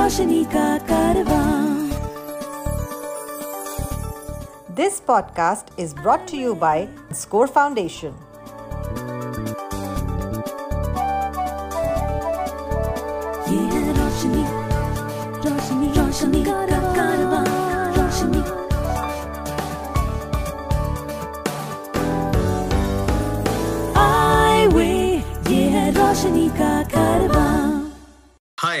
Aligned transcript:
रोशनी 0.00 0.44
का 0.44 0.78
कारवां 0.78 1.54
This 4.78 5.00
podcast 5.00 5.70
is 5.78 5.92
brought 5.94 6.26
to 6.28 6.36
you 6.36 6.54
by 6.54 6.88
Score 7.12 7.46
Foundation. 7.46 8.14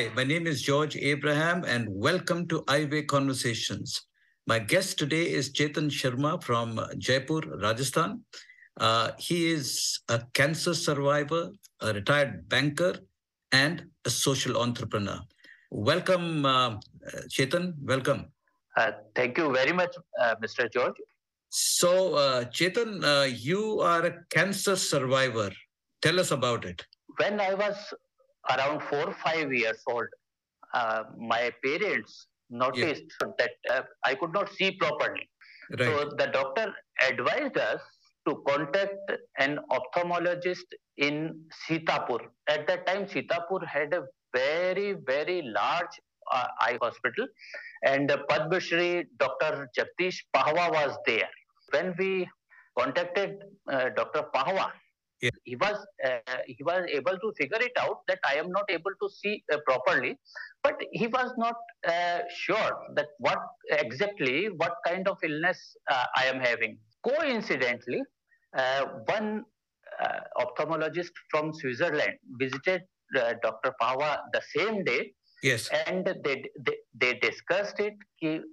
Hi, 0.01 0.09
my 0.15 0.23
name 0.23 0.47
is 0.47 0.63
George 0.63 0.95
Abraham, 0.97 1.63
and 1.63 1.87
welcome 1.87 2.47
to 2.47 2.63
Highway 2.67 3.03
Conversations. 3.03 4.07
My 4.47 4.57
guest 4.57 4.97
today 4.97 5.29
is 5.29 5.53
Chetan 5.53 5.91
Sharma 5.91 6.41
from 6.43 6.79
Jaipur, 6.97 7.41
Rajasthan. 7.61 8.21
Uh, 8.79 9.11
he 9.19 9.51
is 9.51 9.99
a 10.09 10.23
cancer 10.33 10.73
survivor, 10.73 11.51
a 11.81 11.93
retired 11.93 12.49
banker, 12.49 12.95
and 13.51 13.85
a 14.03 14.09
social 14.09 14.57
entrepreneur. 14.59 15.19
Welcome, 15.69 16.47
uh, 16.47 16.77
Chetan. 17.29 17.75
Welcome. 17.83 18.25
Uh, 18.75 18.93
thank 19.13 19.37
you 19.37 19.53
very 19.53 19.71
much, 19.71 19.95
uh, 20.19 20.33
Mr. 20.43 20.71
George. 20.73 20.95
So, 21.49 22.15
uh, 22.15 22.45
Chetan, 22.45 23.03
uh, 23.03 23.25
you 23.25 23.81
are 23.81 24.03
a 24.03 24.15
cancer 24.31 24.75
survivor. 24.77 25.51
Tell 26.01 26.19
us 26.19 26.31
about 26.31 26.65
it. 26.65 26.83
When 27.19 27.39
I 27.39 27.53
was 27.53 27.75
around 28.49 28.81
four 28.83 29.09
or 29.09 29.13
five 29.13 29.53
years 29.53 29.81
old, 29.87 30.07
uh, 30.73 31.03
my 31.17 31.51
parents 31.63 32.27
noticed 32.49 33.03
that 33.37 33.51
uh, 33.69 33.81
I 34.05 34.15
could 34.15 34.33
not 34.33 34.49
see 34.53 34.71
properly. 34.71 35.29
Right. 35.79 35.85
So 35.85 36.11
the 36.17 36.27
doctor 36.27 36.73
advised 37.07 37.57
us 37.57 37.81
to 38.27 38.43
contact 38.47 39.11
an 39.39 39.59
ophthalmologist 39.71 40.65
in 40.97 41.39
Sitapur. 41.65 42.19
At 42.47 42.67
that 42.67 42.85
time, 42.85 43.05
Sitapur 43.05 43.65
had 43.65 43.93
a 43.93 44.03
very, 44.33 44.93
very 44.93 45.41
large 45.41 45.95
uh, 46.31 46.47
eye 46.59 46.77
hospital, 46.81 47.27
and 47.85 48.11
uh, 48.11 48.17
Padma 48.29 48.59
Dr. 49.17 49.69
Jagdish 49.77 50.19
Pahwa 50.35 50.71
was 50.71 50.97
there. 51.05 51.29
When 51.71 51.95
we 51.97 52.29
contacted 52.77 53.43
uh, 53.69 53.89
Dr. 53.95 54.23
Pahwa, 54.33 54.71
Yeah. 55.21 55.29
he 55.43 55.55
was 55.55 55.77
uh, 56.03 56.37
he 56.47 56.63
was 56.63 56.85
able 56.91 57.17
to 57.23 57.31
figure 57.37 57.61
it 57.61 57.73
out 57.79 57.97
that 58.07 58.19
I 58.27 58.35
am 58.35 58.49
not 58.51 58.65
able 58.69 58.91
to 59.01 59.09
see 59.09 59.43
uh, 59.53 59.57
properly, 59.67 60.17
but 60.63 60.75
he 60.91 61.07
was 61.07 61.31
not 61.37 61.55
uh, 61.87 62.19
sure 62.43 62.71
that 62.95 63.07
what 63.19 63.39
exactly 63.69 64.47
what 64.49 64.73
kind 64.85 65.07
of 65.07 65.17
illness 65.23 65.75
uh, 65.91 66.05
I 66.15 66.25
am 66.25 66.39
having. 66.39 66.77
Coincidentally, 67.07 68.01
uh, 68.57 68.85
one 69.05 69.43
uh, 70.01 70.19
ophthalmologist 70.43 71.11
from 71.29 71.53
Switzerland 71.53 72.13
visited 72.39 72.81
uh, 73.15 73.33
Dr. 73.43 73.73
Pahwa 73.81 74.17
the 74.33 74.41
same 74.55 74.83
day, 74.83 75.13
Yes. 75.43 75.69
and 75.87 76.05
they 76.25 76.43
they, 76.65 76.75
they 77.01 77.13
discussed 77.19 77.79
it. 77.79 77.93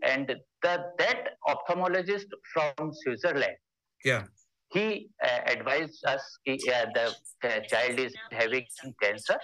And 0.03 0.27
the, 0.63 0.79
that 0.99 1.29
ophthalmologist 1.49 2.27
from 2.53 2.93
Switzerland, 2.93 3.57
Yeah. 4.05 4.25
He 4.71 5.09
uh, 5.25 5.41
advised 5.47 6.05
us 6.07 6.23
uh, 6.49 6.87
the, 6.95 7.15
the 7.43 7.63
child 7.69 7.99
is 7.99 8.15
having 8.31 8.67
cancer, 9.03 9.39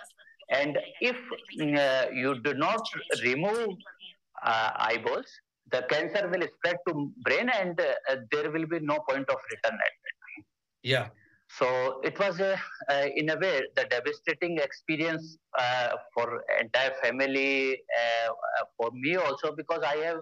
and 0.51 0.79
if 1.01 1.17
uh, 1.17 2.07
you 2.13 2.41
do 2.43 2.55
not 2.55 2.87
remove 3.23 3.69
uh, 4.45 4.71
eyeballs, 4.77 5.27
the 5.73 5.83
cancer 5.89 6.29
will 6.29 6.47
spread 6.57 6.77
to 6.87 7.11
brain, 7.23 7.49
and 7.49 7.81
uh, 7.81 8.17
there 8.31 8.51
will 8.51 8.67
be 8.67 8.81
no 8.81 8.99
point 9.09 9.29
of 9.29 9.37
return 9.51 9.79
at 9.89 9.95
that 10.05 10.17
time. 10.23 10.45
Yeah. 10.83 11.09
So 11.59 12.01
it 12.03 12.19
was, 12.19 12.41
a, 12.41 12.59
uh, 12.91 13.07
in 13.15 13.31
a 13.31 13.37
way, 13.39 13.63
the 13.77 13.85
devastating 13.85 14.59
experience 14.59 15.39
uh, 15.59 15.91
for 16.13 16.43
entire 16.61 16.93
family, 17.03 17.75
uh, 17.75 18.31
uh, 18.31 18.65
for 18.77 18.91
me 18.93 19.17
also, 19.17 19.55
because 19.55 19.83
I 19.83 19.97
have 19.99 20.19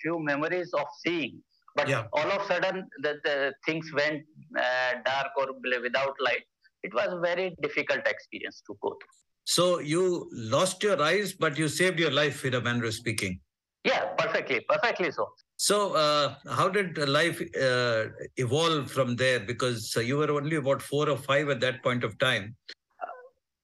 few 0.00 0.18
memories 0.18 0.72
of 0.72 0.86
seeing. 1.04 1.42
But 1.74 1.88
Yeah. 1.88 2.04
all 2.12 2.30
of 2.30 2.42
a 2.42 2.46
sudden, 2.46 2.88
the, 3.02 3.14
the 3.24 3.54
things 3.66 3.90
went 3.92 4.22
uh, 4.58 4.92
dark 5.04 5.28
or 5.36 5.46
without 5.82 6.14
light. 6.20 6.44
It 6.82 6.92
was 6.94 7.08
a 7.12 7.20
very 7.20 7.54
difficult 7.62 8.06
experience 8.06 8.62
to 8.66 8.76
go 8.82 8.90
through. 8.90 9.16
So 9.44 9.80
you 9.80 10.28
lost 10.32 10.82
your 10.82 11.00
eyes, 11.02 11.32
but 11.32 11.58
you 11.58 11.68
saved 11.68 11.98
your 11.98 12.10
life, 12.10 12.44
in 12.44 12.54
a 12.54 12.60
manner 12.60 12.84
of 12.84 12.94
speaking. 12.94 13.40
Yeah, 13.84 14.04
perfectly, 14.16 14.60
perfectly 14.68 15.10
so. 15.10 15.32
So, 15.56 15.94
uh, 15.94 16.34
how 16.48 16.68
did 16.68 16.98
life 17.08 17.40
uh, 17.60 18.06
evolve 18.36 18.90
from 18.90 19.16
there? 19.16 19.40
Because 19.40 19.94
uh, 19.96 20.00
you 20.00 20.16
were 20.16 20.30
only 20.30 20.56
about 20.56 20.82
four 20.82 21.08
or 21.08 21.16
five 21.16 21.48
at 21.48 21.60
that 21.60 21.82
point 21.82 22.04
of 22.04 22.18
time. 22.18 22.56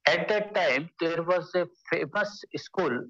At 0.06 0.28
that 0.28 0.54
time, 0.54 0.90
there 1.00 1.22
was 1.22 1.54
a 1.54 1.66
famous 1.90 2.44
school, 2.56 3.04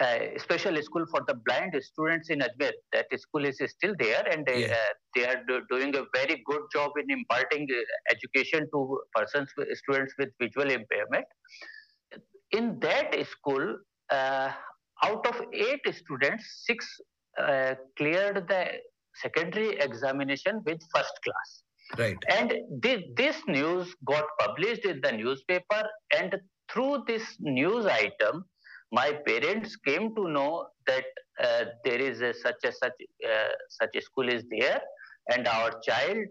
uh, 0.00 0.18
special 0.38 0.80
school 0.82 1.06
for 1.10 1.20
the 1.26 1.34
blind 1.46 1.74
students 1.82 2.28
in 2.30 2.40
Ajmer. 2.40 2.72
That 2.92 3.06
school 3.18 3.44
is 3.44 3.60
still 3.76 3.94
there, 3.98 4.24
and 4.30 4.44
they, 4.46 4.60
Yeah. 4.66 4.74
uh, 4.74 4.92
they 5.14 5.24
are 5.26 5.42
do- 5.48 5.64
doing 5.70 5.96
a 5.96 6.04
very 6.14 6.42
good 6.44 6.62
job 6.72 6.92
in 7.02 7.10
imparting 7.10 7.66
uh, 7.70 8.14
education 8.14 8.68
to 8.72 9.00
persons, 9.14 9.50
with, 9.56 9.68
students 9.76 10.14
with 10.18 10.30
visual 10.40 10.70
impairment. 10.70 11.26
In 12.52 12.78
that 12.80 13.14
school, 13.26 13.78
uh, 14.10 14.52
out 15.02 15.26
of 15.26 15.42
eight 15.52 15.80
students, 15.94 16.44
six 16.66 16.86
uh, 17.38 17.74
cleared 17.96 18.48
the 18.48 18.62
secondary 19.22 19.70
examination 19.78 20.62
with 20.66 20.78
first 20.94 21.12
class. 21.24 21.62
Right. 21.98 22.16
And 22.28 22.54
this, 22.80 23.02
this 23.16 23.36
news 23.46 23.94
got 24.04 24.24
published 24.38 24.84
in 24.84 25.00
the 25.00 25.12
newspaper, 25.12 25.82
and 26.18 26.34
through 26.70 27.04
this 27.06 27.36
news 27.40 27.86
item, 27.86 28.44
my 28.98 29.12
parents 29.28 29.76
came 29.88 30.14
to 30.16 30.28
know 30.36 30.66
that 30.86 31.06
uh, 31.42 31.64
there 31.84 32.00
is 32.08 32.20
a, 32.20 32.32
such 32.44 32.62
a 32.64 32.72
such 32.72 32.98
uh, 33.30 33.54
such 33.78 33.94
a 33.96 34.02
school 34.08 34.28
is 34.36 34.44
there, 34.50 34.80
and 35.32 35.48
our 35.56 35.70
child 35.88 36.28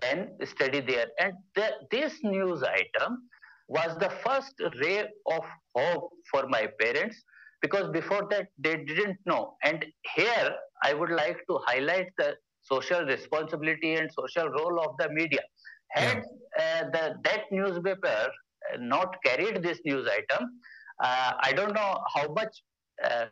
can 0.00 0.18
study 0.52 0.80
there. 0.80 1.06
And 1.20 1.32
the, 1.56 1.68
this 1.90 2.18
news 2.22 2.62
item 2.62 3.18
was 3.68 3.96
the 4.04 4.10
first 4.24 4.54
ray 4.82 5.00
of 5.36 5.44
hope 5.76 6.10
for 6.30 6.42
my 6.48 6.64
parents 6.80 7.16
because 7.62 7.88
before 7.90 8.26
that 8.30 8.48
they 8.58 8.76
didn't 8.90 9.18
know. 9.24 9.56
And 9.64 9.84
here 10.14 10.50
I 10.82 10.94
would 10.94 11.10
like 11.10 11.38
to 11.48 11.58
highlight 11.66 12.08
the 12.18 12.34
social 12.62 13.04
responsibility 13.04 13.94
and 13.94 14.10
social 14.12 14.48
role 14.48 14.80
of 14.80 14.96
the 14.98 15.08
media. 15.10 15.44
Had 15.90 16.18
uh, 16.58 16.84
the 16.92 17.04
that 17.24 17.42
newspaper 17.50 18.20
uh, 18.26 18.76
not 18.78 19.16
carried 19.24 19.62
this 19.62 19.80
news 19.84 20.08
item, 20.08 20.48
I 21.00 21.52
don't 21.54 21.74
know 21.74 22.02
how 22.14 22.32
much, 22.32 22.62
uh, 23.04 23.26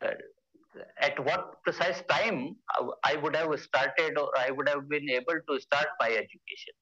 at 1.00 1.18
what 1.24 1.62
precise 1.64 2.02
time 2.08 2.56
I 3.04 3.16
would 3.16 3.34
have 3.36 3.58
started 3.60 4.18
or 4.18 4.30
I 4.38 4.50
would 4.50 4.68
have 4.68 4.88
been 4.88 5.08
able 5.10 5.40
to 5.48 5.60
start 5.60 5.86
my 6.00 6.08
education. 6.08 6.74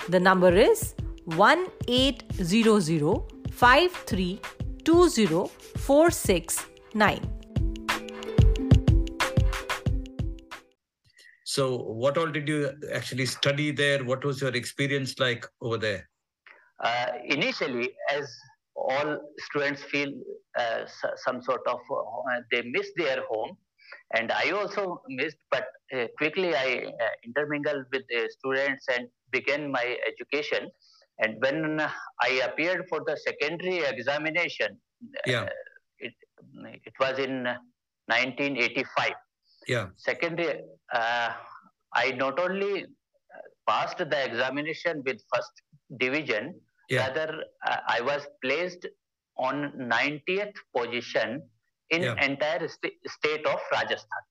The 0.10 0.20
number 0.20 0.54
is 0.54 0.94
1800 1.26 3.24
469. 5.78 7.36
So, 11.46 11.78
what 11.78 12.18
all 12.18 12.28
did 12.28 12.50
you 12.50 12.72
actually 12.94 13.26
study 13.28 13.72
there? 13.72 14.04
What 14.04 14.26
was 14.26 14.42
your 14.42 14.54
experience 14.54 15.18
like 15.20 15.46
over 15.62 15.78
there? 15.78 16.10
Uh, 16.84 17.08
initially, 17.24 17.92
as 18.12 18.30
all 18.76 19.18
students 19.40 19.84
feel 19.84 20.12
uh, 20.60 20.84
some 21.16 21.42
sort 21.42 21.62
of 21.66 21.80
uh, 21.90 22.42
they 22.52 22.64
miss 22.64 22.92
their 22.98 23.24
home, 23.30 23.56
and 24.14 24.32
I 24.32 24.52
also 24.52 25.02
missed. 25.10 25.38
But 25.52 25.66
uh, 25.96 26.08
quickly, 26.18 26.56
I 26.56 26.86
uh, 26.88 27.10
intermingled 27.26 27.86
with 27.92 28.04
the 28.10 28.30
students 28.38 28.86
and 28.94 29.08
began 29.32 29.72
my 29.72 29.98
education. 30.08 30.70
And 31.20 31.42
when 31.42 31.80
I 32.22 32.30
appeared 32.48 32.86
for 32.90 33.02
the 33.06 33.18
secondary 33.18 33.80
examination, 33.80 34.80
Yeah. 35.26 35.44
uh, 35.44 35.50
it 36.00 36.14
it 36.90 36.94
was 37.00 37.20
in 37.20 37.44
1985 38.08 39.14
Yeah. 39.68 39.88
secondary 39.96 40.62
uh, 40.94 41.30
i 41.94 42.12
not 42.12 42.40
only 42.40 42.74
uh, 42.84 42.88
passed 43.70 43.98
the 43.98 44.20
examination 44.30 45.02
with 45.06 45.20
first 45.34 45.54
division. 45.98 46.60
Yeah. 46.90 47.08
Rather, 47.08 47.30
uh, 47.66 47.78
I 47.88 48.02
was 48.02 48.28
placed 48.44 48.86
on 49.38 49.56
90th 49.96 50.54
position 50.76 51.42
in 51.90 52.04
Yeah. 52.04 52.16
entire 52.24 52.68
sta- 52.68 53.00
state 53.08 53.46
of 53.46 53.60
Rajasthan. 53.72 54.24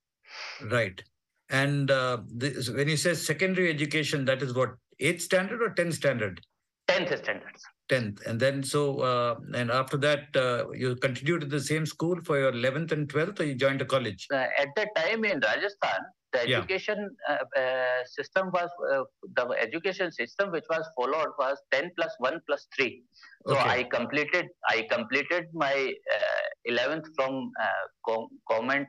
Right. 0.70 1.02
And 1.50 1.90
uh, 1.90 2.18
this, 2.26 2.70
when 2.70 2.88
you 2.88 2.96
say 2.96 3.14
secondary 3.14 3.70
education, 3.70 4.24
that 4.24 4.42
is 4.42 4.54
what 4.54 4.70
eighth 4.98 5.22
standard 5.22 5.62
or 5.62 5.70
tenth 5.70 5.94
standard? 5.94 6.40
10th 6.88 7.16
standard. 7.18 7.52
Tenth, 7.88 8.20
and 8.26 8.40
then 8.40 8.62
so 8.62 9.00
uh, 9.00 9.36
and 9.54 9.70
after 9.70 9.96
that 9.98 10.34
uh, 10.36 10.70
you 10.72 10.96
continued 10.96 11.42
in 11.42 11.48
the 11.50 11.60
same 11.60 11.84
school 11.84 12.18
for 12.24 12.38
your 12.38 12.48
eleventh 12.50 12.92
and 12.92 13.08
twelfth, 13.08 13.40
or 13.40 13.44
you 13.44 13.54
joined 13.54 13.82
a 13.82 13.84
college? 13.84 14.26
Uh, 14.32 14.36
at 14.58 14.68
that 14.76 14.88
time 14.96 15.24
in 15.24 15.38
Rajasthan, 15.40 16.00
the 16.34 16.40
education 16.42 16.98
uh, 17.28 17.38
uh, 17.60 18.04
system 18.16 18.50
was 18.52 18.69
uh, 18.92 19.04
the 19.38 19.44
education 19.66 20.10
system 20.12 20.50
which 20.50 20.64
was 20.75 20.84
followed 20.96 21.32
was 21.38 21.56
10 21.72 21.90
plus 21.96 22.12
1 22.19 22.40
plus 22.46 22.66
3. 22.76 23.02
So 23.48 23.56
Okay. 23.56 23.70
I 23.76 23.82
completed 23.84 24.46
I 24.69 24.86
completed 24.94 25.44
my 25.64 25.76
uh, 26.16 26.44
11th 26.72 27.06
from 27.16 27.50
uh, 27.66 27.84
go- 28.06 28.28
government 28.50 28.88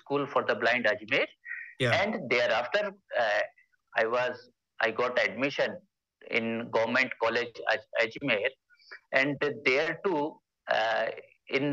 school 0.00 0.26
for 0.32 0.42
the 0.50 0.56
blind 0.62 0.86
Ajmer, 0.92 1.26
Yeah. 1.78 1.92
and 2.02 2.30
thereafter 2.30 2.84
uh, 3.24 3.42
I 4.02 4.06
was 4.16 4.50
I 4.80 4.90
got 4.90 5.18
admission 5.26 5.70
in 6.38 6.70
government 6.76 7.10
college 7.22 7.54
Aj- 7.72 7.90
Ajmer, 8.04 8.50
and 9.12 9.36
there 9.68 10.00
too 10.04 10.22
uh, 10.76 11.06
in 11.58 11.66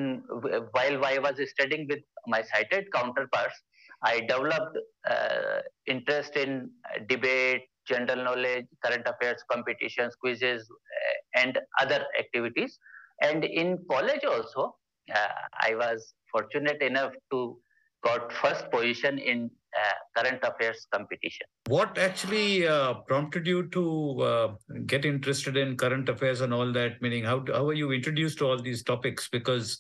while 0.76 0.98
I 1.14 1.18
was 1.26 1.36
studying 1.56 1.88
with 1.90 2.04
my 2.34 2.42
sighted 2.52 2.86
counterparts, 2.94 3.58
I 4.04 4.20
developed 4.22 4.78
uh, 5.10 5.60
interest 5.88 6.36
in 6.36 6.70
debate, 7.08 7.64
general 7.88 8.24
knowledge, 8.24 8.66
current 8.84 9.08
affairs 9.08 9.44
competitions, 9.52 10.16
quizzes, 10.16 10.70
uh, 10.70 11.42
and 11.42 11.58
other 11.80 12.06
activities. 12.20 12.78
And 13.22 13.44
in 13.44 13.80
college 13.90 14.24
also, 14.26 14.76
uh, 15.14 15.28
I 15.62 15.76
was 15.76 16.14
fortunate 16.32 16.82
enough 16.82 17.14
to 17.32 17.58
got 18.04 18.34
first 18.34 18.70
position 18.70 19.18
in 19.18 19.50
uh, 19.78 20.22
current 20.22 20.40
affairs 20.44 20.86
competition. 20.94 21.48
What 21.68 21.98
actually 21.98 22.64
prompted 23.08 23.48
you 23.48 23.70
to 23.70 24.58
get 24.86 25.06
interested 25.06 25.56
in 25.56 25.78
current 25.78 26.10
affairs 26.10 26.42
and 26.42 26.54
all 26.54 26.72
that? 26.74 27.02
Meaning, 27.02 27.24
how 27.24 27.46
how 27.48 27.64
were 27.64 27.74
you 27.74 27.92
introduced 27.92 28.40
to 28.40 28.46
all 28.46 28.62
these 28.62 28.84
topics? 28.84 29.30
Because 29.30 29.78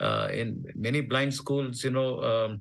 uh, 0.00 0.28
in 0.32 0.64
many 0.74 1.00
blind 1.00 1.34
schools, 1.34 1.84
you 1.84 1.90
know, 1.90 2.20
um, 2.22 2.60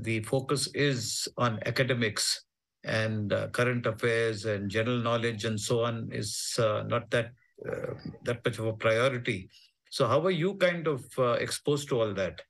the 0.00 0.20
focus 0.24 0.68
is 0.74 1.28
on 1.36 1.58
academics 1.66 2.44
and 2.84 3.32
uh, 3.32 3.48
current 3.48 3.86
affairs 3.86 4.44
and 4.44 4.70
general 4.70 4.98
knowledge 4.98 5.44
and 5.44 5.60
so 5.60 5.84
on 5.84 6.08
is 6.12 6.56
uh, 6.58 6.82
not 6.86 7.10
that 7.10 7.30
uh, 7.70 7.94
that 8.24 8.44
much 8.44 8.58
of 8.58 8.66
a 8.66 8.72
priority. 8.72 9.48
So, 9.90 10.08
how 10.08 10.18
were 10.20 10.30
you 10.30 10.54
kind 10.54 10.86
of 10.86 11.04
uh, 11.18 11.32
exposed 11.32 11.88
to 11.90 12.00
all 12.00 12.14
that? 12.14 12.40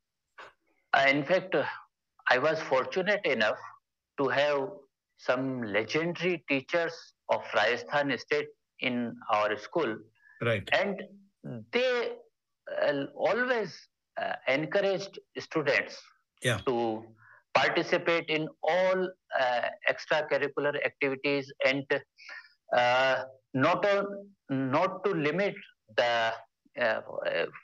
Uh, 0.94 1.06
in 1.08 1.24
fact, 1.24 1.54
uh, 1.54 1.64
I 2.30 2.38
was 2.38 2.60
fortunate 2.60 3.24
enough 3.26 3.58
to 4.18 4.28
have 4.28 4.70
some 5.18 5.62
legendary 5.62 6.44
teachers 6.48 6.94
of 7.28 7.42
Rajasthan 7.54 8.16
state 8.18 8.48
in 8.80 9.14
our 9.32 9.58
school, 9.58 9.96
Right. 10.40 10.68
and 10.72 11.02
they 11.72 12.12
uh, 12.82 13.04
always 13.14 13.76
uh, 14.20 14.34
encouraged 14.48 15.18
students 15.38 16.00
Yeah. 16.42 16.58
to 16.66 17.04
participate 17.54 18.26
in 18.28 18.48
all 18.62 19.08
uh, 19.40 19.68
extracurricular 19.90 20.74
activities 20.84 21.52
and 21.64 21.84
uh, 22.76 23.22
not 23.54 23.86
not 24.48 25.04
to 25.04 25.10
limit 25.12 25.54
the 25.96 26.32
uh, 26.80 27.00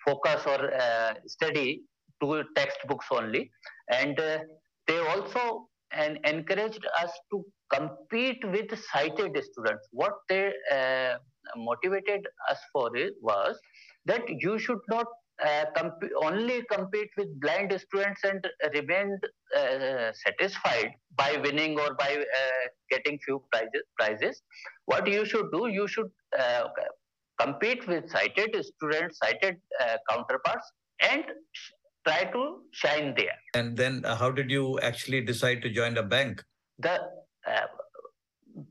focus 0.04 0.42
or 0.46 0.72
uh, 0.75 1.14
study 1.26 1.82
to 2.20 2.44
textbooks 2.54 3.06
only 3.10 3.50
and 3.90 4.19
uh, 4.20 4.38
they 4.86 4.98
also 4.98 5.69
and 5.92 6.19
encouraged 6.25 6.86
us 7.00 7.10
to 7.30 7.44
compete 7.72 8.42
with 8.52 8.69
sighted 8.92 9.32
students 9.42 9.88
what 9.92 10.14
they 10.28 10.52
uh, 10.72 11.14
motivated 11.56 12.26
us 12.50 12.58
for 12.72 12.90
was 13.22 13.58
that 14.08 14.22
you 14.28 14.58
should 14.58 14.81
not 14.88 15.06
uh, 15.44 15.64
comp- 15.76 16.12
only 16.22 16.62
compete 16.70 17.10
with 17.16 17.28
blind 17.40 17.72
students 17.87 18.22
and 18.25 18.46
remain 18.75 19.16
uh, 19.56 20.10
satisfied 20.25 20.90
by 21.16 21.37
winning 21.44 21.78
or 21.78 21.94
by 21.94 22.10
uh, 22.16 22.64
getting 22.90 23.19
few 23.25 23.43
prizes, 23.52 23.84
prizes. 23.99 24.43
What 24.87 25.06
you 25.06 25.25
should 25.25 25.52
do, 25.52 25.69
you 25.69 25.87
should 25.87 26.10
uh, 26.38 26.64
compete 27.38 27.87
with 27.87 28.10
sighted 28.10 28.56
students, 28.64 29.19
sighted 29.19 29.56
uh, 29.81 29.96
counterparts, 30.11 30.66
and 31.08 31.25
try 32.06 32.25
to 32.25 32.62
shine 32.72 33.14
there. 33.16 33.38
And 33.54 33.76
then, 33.76 34.04
uh, 34.04 34.16
how 34.16 34.31
did 34.31 34.50
you 34.50 34.81
actually 34.81 35.20
decide 35.20 35.62
to 35.62 35.70
join 35.70 35.96
a 35.99 36.02
bank? 36.02 36.43
The 36.78 36.99
uh, 37.46 37.66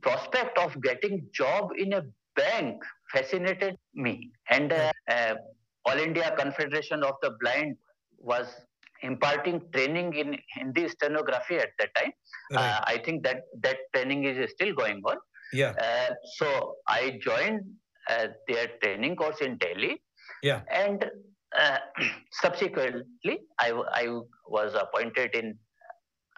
prospect 0.02 0.58
of 0.58 0.82
getting 0.82 1.28
job 1.34 1.70
in 1.78 1.94
a 1.94 2.04
bank 2.36 2.84
fascinated 3.12 3.78
me, 3.94 4.32
and 4.50 4.74
uh, 4.74 4.92
uh, 5.10 5.36
All 5.86 5.98
India 5.98 6.34
Confederation 6.38 7.04
of 7.04 7.16
the 7.22 7.32
Blind 7.40 7.78
was 8.18 8.48
imparting 9.02 9.62
training 9.74 10.14
in 10.14 10.38
Hindi 10.56 10.88
stenography 10.90 11.58
at 11.58 11.70
that 11.80 11.94
time. 11.96 12.12
Uh, 12.54 12.80
I 12.84 12.98
think 13.04 13.24
that 13.24 13.42
that 13.62 13.78
training 13.94 14.24
is 14.24 14.52
still 14.52 14.74
going 14.74 15.02
on. 15.06 15.18
yeah. 15.54 15.74
Uh, 15.80 16.14
so 16.38 16.76
I 16.88 17.20
joined 17.22 17.62
uh, 18.10 18.28
their 18.48 18.68
training 18.82 19.16
course 19.16 19.42
in 19.42 19.58
Delhi. 19.58 20.02
Yeah. 20.44 20.62
And 20.72 21.06
uh, 21.58 21.78
subsequently, 22.32 23.40
I 23.60 24.08
was 24.48 24.76
appointed 24.76 25.36
in 25.36 25.58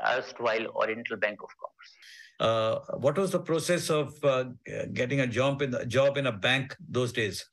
erstwhile 0.06 0.68
Oriental 0.76 1.18
Bank 1.18 1.42
of 1.42 1.50
Commerce. 1.62 1.92
Uh, 2.40 2.80
what 2.98 3.18
was 3.18 3.32
the 3.32 3.40
process 3.40 3.90
of 3.90 4.24
uh, 4.24 4.46
getting 4.94 5.20
a 5.22 5.28
job 5.28 5.62
in 5.62 5.74
a 5.74 5.86
job 5.86 6.18
in 6.18 6.28
a 6.28 6.32
bank 6.32 6.76
those 6.88 7.12
days? 7.12 7.46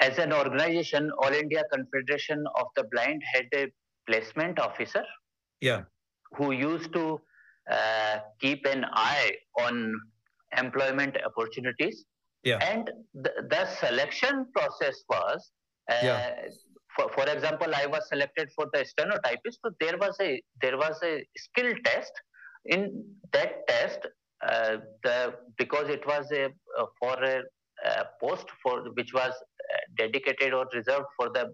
As 0.00 0.18
an 0.18 0.32
organization, 0.32 1.10
All 1.22 1.32
India 1.32 1.62
Confederation 1.72 2.44
of 2.58 2.66
the 2.76 2.84
Blind 2.90 3.22
had 3.32 3.46
a 3.54 3.66
placement 4.06 4.58
officer 4.58 5.04
Yeah. 5.60 5.82
who 6.32 6.52
used 6.52 6.92
to 6.94 7.20
uh, 7.70 8.18
keep 8.40 8.64
an 8.66 8.84
eye 8.92 9.32
on 9.60 9.94
employment 10.56 11.16
opportunities. 11.24 12.04
Yeah. 12.42 12.58
And 12.58 12.90
the, 13.14 13.32
the 13.50 13.66
selection 13.66 14.46
process 14.54 14.96
was, 15.10 15.50
uh, 15.90 15.98
Yeah. 16.02 16.34
for, 16.94 17.10
for 17.12 17.28
example, 17.28 17.74
I 17.74 17.86
was 17.86 18.08
selected 18.08 18.48
for 18.54 18.66
the 18.72 18.84
stenotypist. 18.92 19.56
So 19.62 19.70
there 19.80 19.98
was 19.98 20.16
a 20.20 20.40
there 20.62 20.76
was 20.78 20.96
a 21.02 21.26
skill 21.36 21.72
test. 21.84 22.12
In 22.68 23.04
that 23.32 23.66
test, 23.68 24.06
uh, 24.46 24.76
the 25.02 25.34
because 25.56 25.88
it 25.88 26.06
was 26.06 26.30
a 26.32 26.46
uh, 26.46 26.86
for 27.00 27.14
a 27.22 27.42
uh, 27.84 28.04
post 28.20 28.46
for 28.62 28.84
which 28.94 29.12
was 29.12 29.32
uh, 29.32 29.76
dedicated 29.96 30.52
or 30.54 30.66
reserved 30.72 31.06
for 31.16 31.28
the 31.30 31.50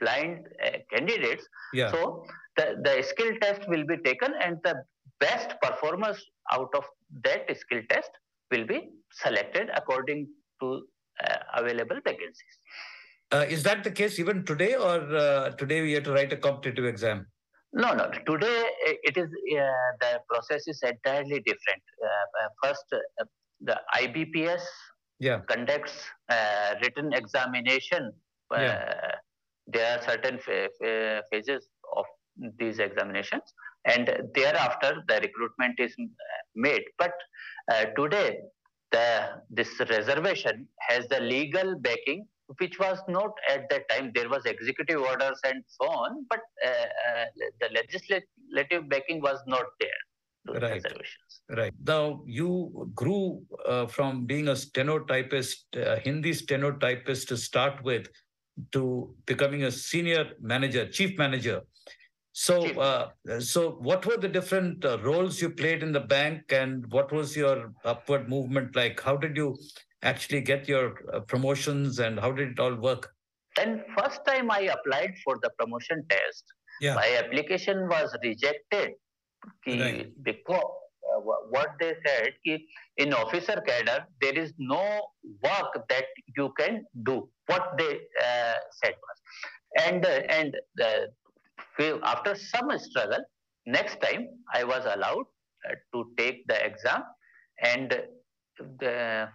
blind 0.00 0.46
uh, 0.64 0.78
candidates. 0.92 1.46
Yeah. 1.72 1.90
So 1.90 2.24
the, 2.56 2.76
the 2.82 3.02
skill 3.02 3.32
test 3.40 3.68
will 3.68 3.84
be 3.86 3.96
taken 3.98 4.32
and 4.42 4.58
the 4.64 4.82
best 5.20 5.54
performers 5.62 6.22
out 6.52 6.70
of 6.76 6.84
that 7.24 7.56
skill 7.56 7.82
test 7.90 8.10
will 8.50 8.66
be 8.66 8.90
selected 9.12 9.70
according 9.74 10.28
to 10.60 10.82
uh, 11.24 11.36
available 11.54 11.98
vacancies. 12.04 12.58
Uh, 13.32 13.44
is 13.48 13.62
that 13.62 13.82
the 13.82 13.90
case 13.90 14.18
even 14.18 14.44
today, 14.44 14.74
or 14.74 15.00
uh, 15.16 15.50
today 15.50 15.82
we 15.82 15.92
have 15.92 16.04
to 16.04 16.12
write 16.12 16.32
a 16.32 16.36
competitive 16.36 16.84
exam? 16.84 17.26
No, 17.74 17.92
no. 17.94 18.10
Today 18.26 18.60
uh, 18.88 18.92
it 19.02 19.16
is 19.16 19.28
uh, 19.28 19.90
the 20.00 20.20
process 20.30 20.66
is 20.68 20.80
entirely 20.82 21.40
different. 21.40 21.82
Uh, 22.02 22.48
first, 22.62 22.84
uh, 22.92 23.24
the 23.70 23.76
IBPS 24.02 24.64
Yeah. 25.20 25.40
conducts 25.52 25.94
uh, 26.36 26.74
written 26.82 27.12
examination. 27.22 28.02
Uh, 28.54 28.60
Yeah. 28.60 29.12
There 29.74 29.86
are 29.92 30.00
certain 30.10 30.36
pha- 30.44 30.68
pha- 30.78 31.22
phases 31.30 31.62
of 32.00 32.06
these 32.60 32.78
examinations, 32.86 33.46
and 33.92 34.04
thereafter 34.38 34.90
the 35.10 35.16
recruitment 35.26 35.76
is 35.86 35.94
made. 36.66 36.84
But 37.02 37.14
uh, 37.72 37.84
today, 37.98 38.28
the 38.96 39.06
this 39.58 39.72
reservation 39.94 40.56
has 40.88 41.08
the 41.14 41.20
legal 41.34 41.70
backing, 41.86 42.20
which 42.58 42.78
was 42.78 42.98
not 43.08 43.32
at 43.50 43.68
that 43.70 43.88
time. 43.88 44.12
There 44.14 44.28
was 44.28 44.44
executive 44.44 45.00
orders 45.00 45.40
and 45.44 45.62
so 45.66 45.88
on, 45.88 46.26
but 46.28 46.40
uh, 46.64 46.68
uh, 46.68 47.24
the 47.60 47.68
legislative 47.74 48.88
backing 48.88 49.20
was 49.20 49.38
not 49.46 49.64
there. 49.80 50.60
Right. 50.60 50.82
Right. 51.48 51.72
Now, 51.86 52.22
you 52.26 52.90
grew 52.94 53.42
uh, 53.66 53.86
from 53.86 54.26
being 54.26 54.48
a 54.48 54.52
stenotypist, 54.52 56.02
Hindi 56.02 56.32
stenotypist 56.32 57.28
to 57.28 57.36
start 57.36 57.82
with, 57.82 58.08
to 58.72 59.14
becoming 59.24 59.64
a 59.64 59.70
senior 59.70 60.32
manager, 60.40 60.86
chief 60.86 61.16
manager. 61.16 61.62
So, 62.32 62.64
uh, 62.78 63.10
so 63.38 63.70
what 63.80 64.04
were 64.04 64.16
the 64.16 64.28
different 64.28 64.84
uh, 64.84 64.98
roles 65.00 65.40
you 65.40 65.48
played 65.48 65.82
in 65.82 65.92
the 65.92 66.00
bank, 66.00 66.52
and 66.52 66.84
what 66.92 67.10
was 67.12 67.36
your 67.36 67.72
upward 67.84 68.28
movement 68.28 68.74
like? 68.76 69.00
How 69.00 69.16
did 69.16 69.36
you 69.36 69.56
actually 70.04 70.40
get 70.42 70.68
your 70.68 70.94
uh, 71.12 71.20
promotions 71.20 71.98
and 71.98 72.20
how 72.20 72.30
did 72.32 72.52
it 72.52 72.60
all 72.60 72.74
work? 72.74 73.10
And 73.58 73.82
first 73.98 74.20
time 74.26 74.50
I 74.50 74.60
applied 74.76 75.14
for 75.24 75.36
the 75.42 75.50
promotion 75.58 76.04
test, 76.08 76.44
yeah. 76.80 76.94
my 76.94 77.08
application 77.22 77.88
was 77.88 78.16
rejected 78.22 78.92
right. 79.66 80.10
because 80.22 80.72
uh, 81.16 81.20
what 81.50 81.70
they 81.80 81.94
said 82.06 82.32
in 82.96 83.12
officer 83.12 83.62
cadre 83.66 84.04
there 84.20 84.36
is 84.44 84.52
no 84.58 84.84
work 85.42 85.72
that 85.88 86.06
you 86.36 86.52
can 86.58 86.84
do 87.04 87.28
what 87.46 87.74
they 87.78 87.92
uh, 88.26 88.56
said 88.82 88.94
was 89.06 89.18
and 89.86 90.04
uh, 90.04 90.20
and 90.38 90.56
after 92.04 92.34
some 92.34 92.70
struggle 92.78 93.24
next 93.66 94.00
time 94.00 94.26
i 94.54 94.64
was 94.64 94.84
allowed 94.94 95.26
uh, 95.68 95.74
to 95.92 96.04
take 96.16 96.46
the 96.46 96.58
exam 96.64 97.02
and 97.62 98.02
the, 98.80 99.28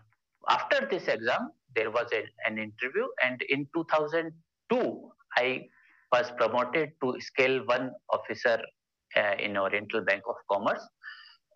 after 0.47 0.87
this 0.89 1.07
exam 1.07 1.51
there 1.75 1.91
was 1.91 2.07
a, 2.13 2.23
an 2.47 2.57
interview 2.57 3.07
and 3.23 3.41
in 3.43 3.67
2002 3.75 5.11
i 5.37 5.65
was 6.11 6.31
promoted 6.37 6.91
to 7.01 7.19
scale 7.19 7.63
1 7.65 7.91
officer 8.09 8.59
uh, 9.15 9.35
in 9.39 9.57
oriental 9.57 10.01
bank 10.01 10.23
of 10.27 10.35
commerce. 10.51 10.85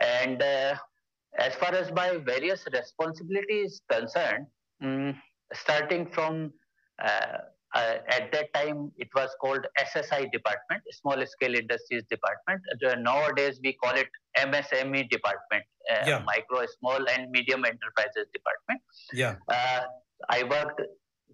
And 0.01 0.41
uh, 0.41 0.75
as 1.37 1.55
far 1.55 1.73
as 1.73 1.91
my 1.91 2.17
various 2.17 2.65
responsibilities 2.71 3.81
concerned, 3.89 4.47
um, 4.81 5.21
starting 5.53 6.07
from 6.07 6.51
uh, 7.03 7.37
uh, 7.73 7.97
at 8.09 8.31
that 8.31 8.53
time 8.53 8.91
it 8.97 9.07
was 9.15 9.29
called 9.41 9.65
SSI 9.79 10.31
department, 10.31 10.81
Small 10.91 11.25
Scale 11.25 11.55
Industries 11.55 12.03
Department. 12.09 12.61
Uh, 12.85 12.95
nowadays 12.95 13.59
we 13.63 13.73
call 13.73 13.93
it 13.93 14.07
MSME 14.37 15.09
department, 15.09 15.63
uh, 15.91 16.03
yeah. 16.07 16.23
Micro, 16.25 16.65
Small 16.79 17.07
and 17.09 17.31
Medium 17.31 17.65
Enterprises 17.65 18.27
department. 18.33 18.81
Yeah. 19.11 19.35
Uh, 19.47 19.81
I 20.29 20.43
worked 20.43 20.81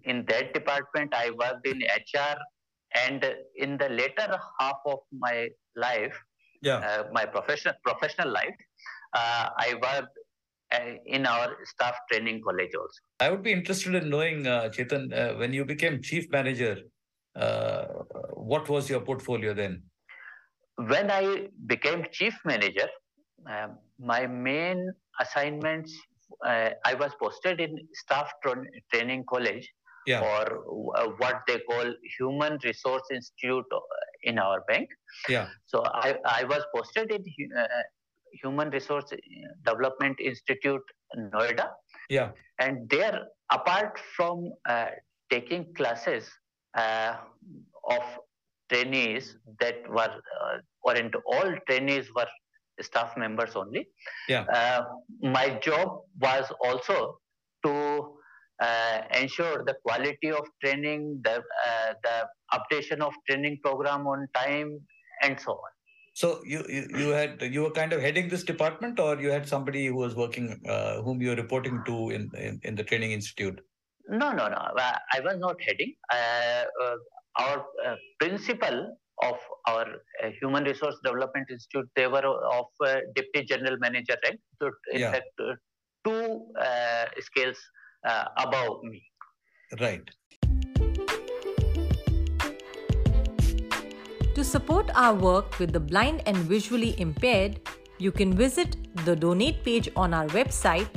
in 0.04 0.24
that 0.28 0.54
department. 0.54 1.14
I 1.14 1.30
worked 1.30 1.66
in 1.66 1.78
HR, 1.78 2.36
and 2.94 3.34
in 3.56 3.76
the 3.76 3.88
later 3.88 4.38
half 4.58 4.78
of 4.86 5.00
my 5.12 5.48
life, 5.76 6.16
yeah. 6.62 6.76
Uh, 6.76 7.04
my 7.12 7.24
professional 7.24 7.74
professional 7.82 8.30
life, 8.30 8.56
uh, 9.16 9.48
I 9.56 9.74
worked 9.80 10.16
in 11.06 11.26
our 11.26 11.56
staff 11.64 11.94
training 12.10 12.42
college 12.42 12.70
also. 12.78 13.00
I 13.18 13.30
would 13.30 13.42
be 13.42 13.52
interested 13.52 13.94
in 13.94 14.08
knowing, 14.08 14.46
uh, 14.46 14.70
Chetan, 14.72 15.12
uh, 15.12 15.36
when 15.36 15.52
you 15.52 15.64
became 15.64 16.00
chief 16.02 16.30
manager, 16.30 16.78
uh, 17.36 17.84
what 18.34 18.68
was 18.68 18.88
your 18.88 19.00
portfolio 19.00 19.54
then? 19.54 19.82
When 20.76 21.10
I 21.10 21.48
became 21.66 22.06
chief 22.12 22.34
manager, 22.44 22.88
um, 23.48 23.78
my 23.98 24.26
main 24.26 24.92
assignments, 25.20 25.94
I 26.44 26.94
was 26.98 27.12
posted 27.20 27.60
in 27.60 27.76
staff 27.92 28.30
tra- 28.42 28.64
training 28.92 29.24
college 29.28 29.68
yeah. 30.06 30.20
or 30.20 31.14
what 31.18 31.42
they 31.46 31.58
call 31.58 31.92
human 32.18 32.58
resource 32.64 33.02
institute 33.12 33.64
in 34.22 34.38
our 34.38 34.62
bank. 34.68 34.88
Yeah. 35.28 35.48
So 35.66 35.82
I, 35.84 36.16
I 36.24 36.44
was 36.44 36.62
posted 36.74 37.10
in 37.10 37.22
uh, 37.56 37.66
Human 38.42 38.70
Resource 38.70 39.12
Development 39.64 40.18
Institute, 40.20 40.82
Noida. 41.16 41.68
Yeah. 42.08 42.30
And 42.58 42.88
there, 42.88 43.20
apart 43.52 43.98
from 44.16 44.52
uh, 44.68 44.86
taking 45.30 45.72
classes 45.74 46.28
uh, 46.76 47.16
of 47.88 48.02
trainees 48.70 49.36
that 49.60 49.76
were, 49.88 50.14
uh, 50.42 50.58
or 50.82 50.96
in 50.96 51.10
all 51.26 51.54
trainees 51.68 52.06
were 52.14 52.26
staff 52.80 53.16
members 53.16 53.56
only. 53.56 53.88
Yeah. 54.28 54.42
Uh, 54.42 54.82
my 55.22 55.58
job 55.62 56.00
was 56.20 56.50
also 56.64 57.18
to 57.64 58.16
uh, 58.60 59.00
ensure 59.18 59.64
the 59.66 59.74
quality 59.84 60.30
of 60.30 60.46
training, 60.62 61.20
the 61.24 61.42
uh, 61.66 61.92
the 62.02 62.26
updation 62.54 63.00
of 63.00 63.12
training 63.28 63.58
program 63.62 64.06
on 64.06 64.26
time, 64.34 64.78
and 65.22 65.38
so 65.40 65.52
on. 65.52 65.70
So 66.20 66.28
you, 66.44 66.62
you, 66.68 66.82
you 67.00 67.08
had 67.18 67.40
you 67.54 67.60
were 67.64 67.74
kind 67.76 67.92
of 67.94 68.00
heading 68.06 68.26
this 68.32 68.42
department, 68.48 69.00
or 69.00 69.12
you 69.24 69.30
had 69.30 69.46
somebody 69.52 69.86
who 69.86 69.96
was 69.96 70.14
working, 70.22 70.48
uh, 70.68 71.00
whom 71.04 71.22
you 71.22 71.30
were 71.30 71.36
reporting 71.36 71.76
to 71.86 71.94
in, 72.16 72.22
in, 72.46 72.60
in 72.62 72.74
the 72.74 72.84
training 72.84 73.12
institute. 73.12 73.58
No, 74.22 74.28
no, 74.32 74.48
no. 74.54 74.60
Uh, 74.82 74.98
I 75.14 75.20
was 75.26 75.38
not 75.38 75.56
heading. 75.66 75.94
Uh, 76.12 76.64
uh, 76.84 76.96
our 77.38 77.58
uh, 77.86 77.94
principal 78.18 78.76
of 79.22 79.38
our 79.66 79.86
uh, 80.22 80.30
human 80.42 80.64
resource 80.64 80.96
development 81.02 81.46
institute, 81.56 81.88
they 81.96 82.06
were 82.06 82.26
of 82.58 82.66
deputy 83.14 83.46
general 83.46 83.78
manager 83.78 84.16
rank. 84.24 84.40
So 84.60 84.70
in 84.92 85.00
yeah. 85.00 85.12
fact, 85.12 85.30
two 86.04 86.46
scales 87.20 87.60
above 88.36 88.82
me. 88.82 89.02
Right. 89.80 90.06
To 94.40 94.44
support 94.44 94.88
our 94.94 95.12
work 95.12 95.58
with 95.58 95.74
the 95.74 95.80
blind 95.80 96.22
and 96.24 96.34
visually 96.34 96.98
impaired, 96.98 97.60
you 97.98 98.10
can 98.10 98.34
visit 98.34 98.78
the 99.04 99.14
donate 99.14 99.62
page 99.62 99.90
on 99.94 100.14
our 100.14 100.26
website 100.28 100.88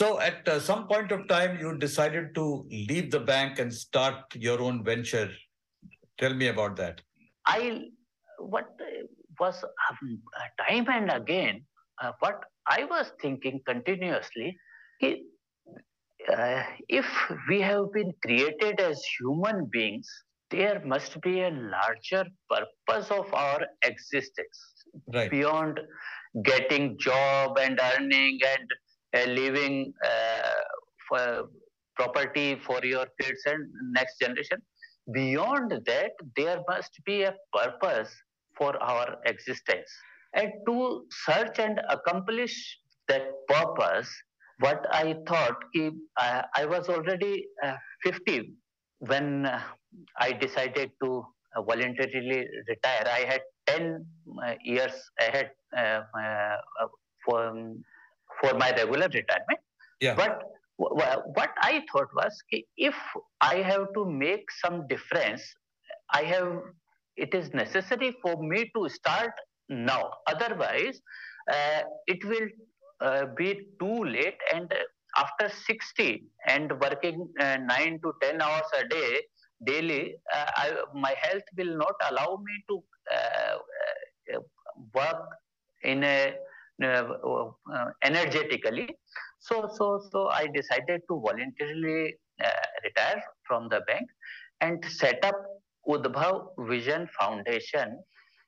So, 0.00 0.18
at 0.18 0.48
uh, 0.48 0.58
some 0.60 0.88
point 0.88 1.12
of 1.12 1.28
time, 1.28 1.58
you 1.60 1.76
decided 1.76 2.34
to 2.34 2.64
leave 2.70 3.10
the 3.10 3.20
bank 3.20 3.58
and 3.58 3.70
start 3.70 4.34
your 4.34 4.62
own 4.62 4.82
venture. 4.82 5.28
Tell 6.16 6.32
me 6.32 6.46
about 6.46 6.76
that. 6.76 7.02
I 7.44 7.82
what 8.38 8.68
was 9.38 9.62
um, 9.90 10.22
time 10.58 10.86
and 10.88 11.10
again 11.10 11.66
uh, 12.02 12.12
what 12.20 12.40
I 12.66 12.84
was 12.84 13.12
thinking 13.20 13.60
continuously. 13.66 14.56
Uh, 15.02 16.62
if 16.88 17.06
we 17.50 17.60
have 17.60 17.92
been 17.92 18.12
created 18.24 18.80
as 18.80 19.02
human 19.18 19.68
beings, 19.70 20.08
there 20.50 20.80
must 20.82 21.20
be 21.20 21.42
a 21.42 21.50
larger 21.50 22.24
purpose 22.48 23.10
of 23.10 23.34
our 23.34 23.60
existence 23.84 24.84
right. 25.12 25.30
beyond 25.30 25.78
getting 26.42 26.96
job 26.98 27.58
and 27.58 27.78
earning 27.82 28.38
and 28.54 28.70
leaving 29.26 29.92
uh, 30.04 30.50
for 31.08 31.48
property 31.96 32.58
for 32.66 32.80
your 32.84 33.06
kids 33.20 33.42
and 33.46 33.68
next 33.92 34.18
generation. 34.20 34.58
Beyond 35.12 35.72
that, 35.86 36.12
there 36.36 36.60
must 36.68 36.92
be 37.04 37.22
a 37.22 37.34
purpose 37.52 38.14
for 38.56 38.80
our 38.82 39.16
existence. 39.26 39.90
And 40.34 40.52
to 40.66 41.04
search 41.26 41.58
and 41.58 41.80
accomplish 41.88 42.78
that 43.08 43.24
purpose, 43.48 44.08
what 44.60 44.86
I 44.92 45.16
thought, 45.26 45.56
I, 46.18 46.44
I 46.54 46.66
was 46.66 46.88
already 46.88 47.46
uh, 47.64 47.74
50 48.04 48.52
when 49.00 49.46
uh, 49.46 49.60
I 50.18 50.32
decided 50.32 50.90
to 51.02 51.24
uh, 51.56 51.62
voluntarily 51.62 52.46
retire. 52.68 53.04
I 53.06 53.24
had 53.26 53.40
10 53.66 54.06
uh, 54.44 54.54
years 54.62 54.92
ahead 55.18 55.50
for 57.24 57.52
for 58.40 58.54
my 58.54 58.70
regular 58.70 59.08
retirement. 59.08 59.60
Yeah. 60.00 60.14
But 60.14 60.42
what 60.76 61.50
I 61.60 61.82
thought 61.92 62.08
was, 62.14 62.36
if 62.76 62.94
I 63.40 63.56
have 63.56 63.92
to 63.94 64.04
make 64.04 64.50
some 64.50 64.86
difference, 64.88 65.42
I 66.12 66.22
have. 66.24 66.52
It 67.16 67.34
is 67.34 67.52
necessary 67.52 68.16
for 68.22 68.42
me 68.42 68.70
to 68.74 68.88
start 68.88 69.32
now. 69.68 70.10
Otherwise, 70.26 71.02
uh, 71.52 71.82
it 72.06 72.24
will 72.24 72.48
uh, 73.02 73.26
be 73.36 73.66
too 73.78 74.04
late. 74.04 74.38
And 74.54 74.72
after 75.18 75.50
60 75.66 76.24
and 76.46 76.72
working 76.80 77.28
uh, 77.38 77.58
nine 77.58 78.00
to 78.02 78.12
10 78.22 78.40
hours 78.40 78.64
a 78.78 78.88
day 78.88 79.20
daily, 79.66 80.14
uh, 80.34 80.46
I, 80.56 80.72
my 80.94 81.14
health 81.20 81.42
will 81.58 81.76
not 81.76 81.94
allow 82.10 82.38
me 82.42 82.64
to 82.70 82.82
uh, 83.14 84.38
work 84.94 85.28
in 85.82 86.04
a 86.04 86.28
uh, 86.28 86.30
uh, 86.30 86.32
energetically. 88.04 88.88
So, 89.40 89.68
so, 89.74 90.00
so 90.10 90.28
I 90.28 90.46
decided 90.54 91.00
to 91.08 91.20
voluntarily 91.20 92.14
uh, 92.44 92.50
retire 92.84 93.22
from 93.46 93.68
the 93.68 93.80
bank 93.86 94.06
and 94.60 94.84
set 94.84 95.24
up 95.24 95.34
Udbhav 95.88 96.48
Vision 96.68 97.08
Foundation. 97.18 97.98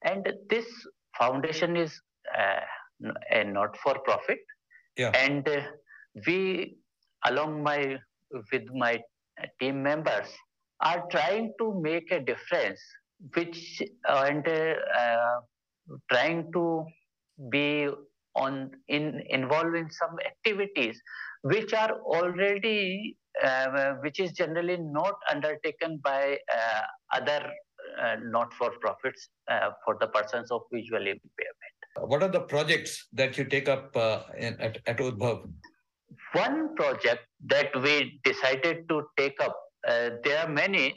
And 0.05 0.29
this 0.51 0.67
foundation 1.19 1.77
is 1.77 2.01
a 2.39 3.45
not-for-profit. 3.45 4.39
Yeah. 4.97 5.11
And 5.15 5.49
we, 6.27 6.77
along 7.25 7.63
my 7.63 7.99
with 8.53 8.65
my 8.75 9.01
team 9.61 9.83
members, 9.83 10.29
are 10.81 11.05
trying 11.11 11.53
to 11.59 11.81
make 11.81 12.11
a 12.11 12.21
difference, 12.21 12.81
which 13.35 13.83
and 14.09 14.47
uh, 14.47 15.41
trying 16.11 16.51
to 16.53 16.85
be 17.51 17.89
on 18.35 18.71
in 18.89 19.23
involved 19.29 19.75
in 19.75 19.91
some 19.91 20.17
activities 20.27 21.01
which 21.43 21.73
are 21.75 22.01
already 22.01 23.17
uh, 23.43 23.95
which 24.03 24.21
is 24.21 24.33
generally 24.33 24.77
not 24.77 25.15
undertaken 25.31 25.99
by 26.03 26.39
uh, 26.55 26.83
other 27.13 27.51
uh, 28.01 28.17
not 28.23 28.53
for 28.55 28.71
profits 28.81 29.29
uh, 29.51 29.71
for 29.85 29.97
the 30.01 30.07
persons 30.09 30.51
of 30.51 30.63
visual 30.73 31.01
impairment 31.01 31.75
what 31.99 32.23
are 32.23 32.29
the 32.29 32.41
projects 32.41 33.09
that 33.13 33.37
you 33.37 33.45
take 33.45 33.69
up 33.69 33.95
uh, 33.97 34.23
in, 34.39 34.59
at, 34.61 34.79
at 34.87 34.99
Udbhav? 34.99 35.51
one 36.33 36.75
project 36.77 37.27
that 37.47 37.69
we 37.83 38.21
decided 38.25 38.89
to 38.89 39.03
take 39.19 39.39
up 39.43 39.57
uh, 39.89 40.11
there 40.25 40.39
are 40.43 40.49
many 40.49 40.95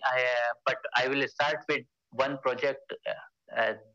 but 0.66 0.78
i 0.96 1.08
will 1.08 1.28
start 1.28 1.58
with 1.68 1.84
one 2.12 2.38
project 2.44 2.94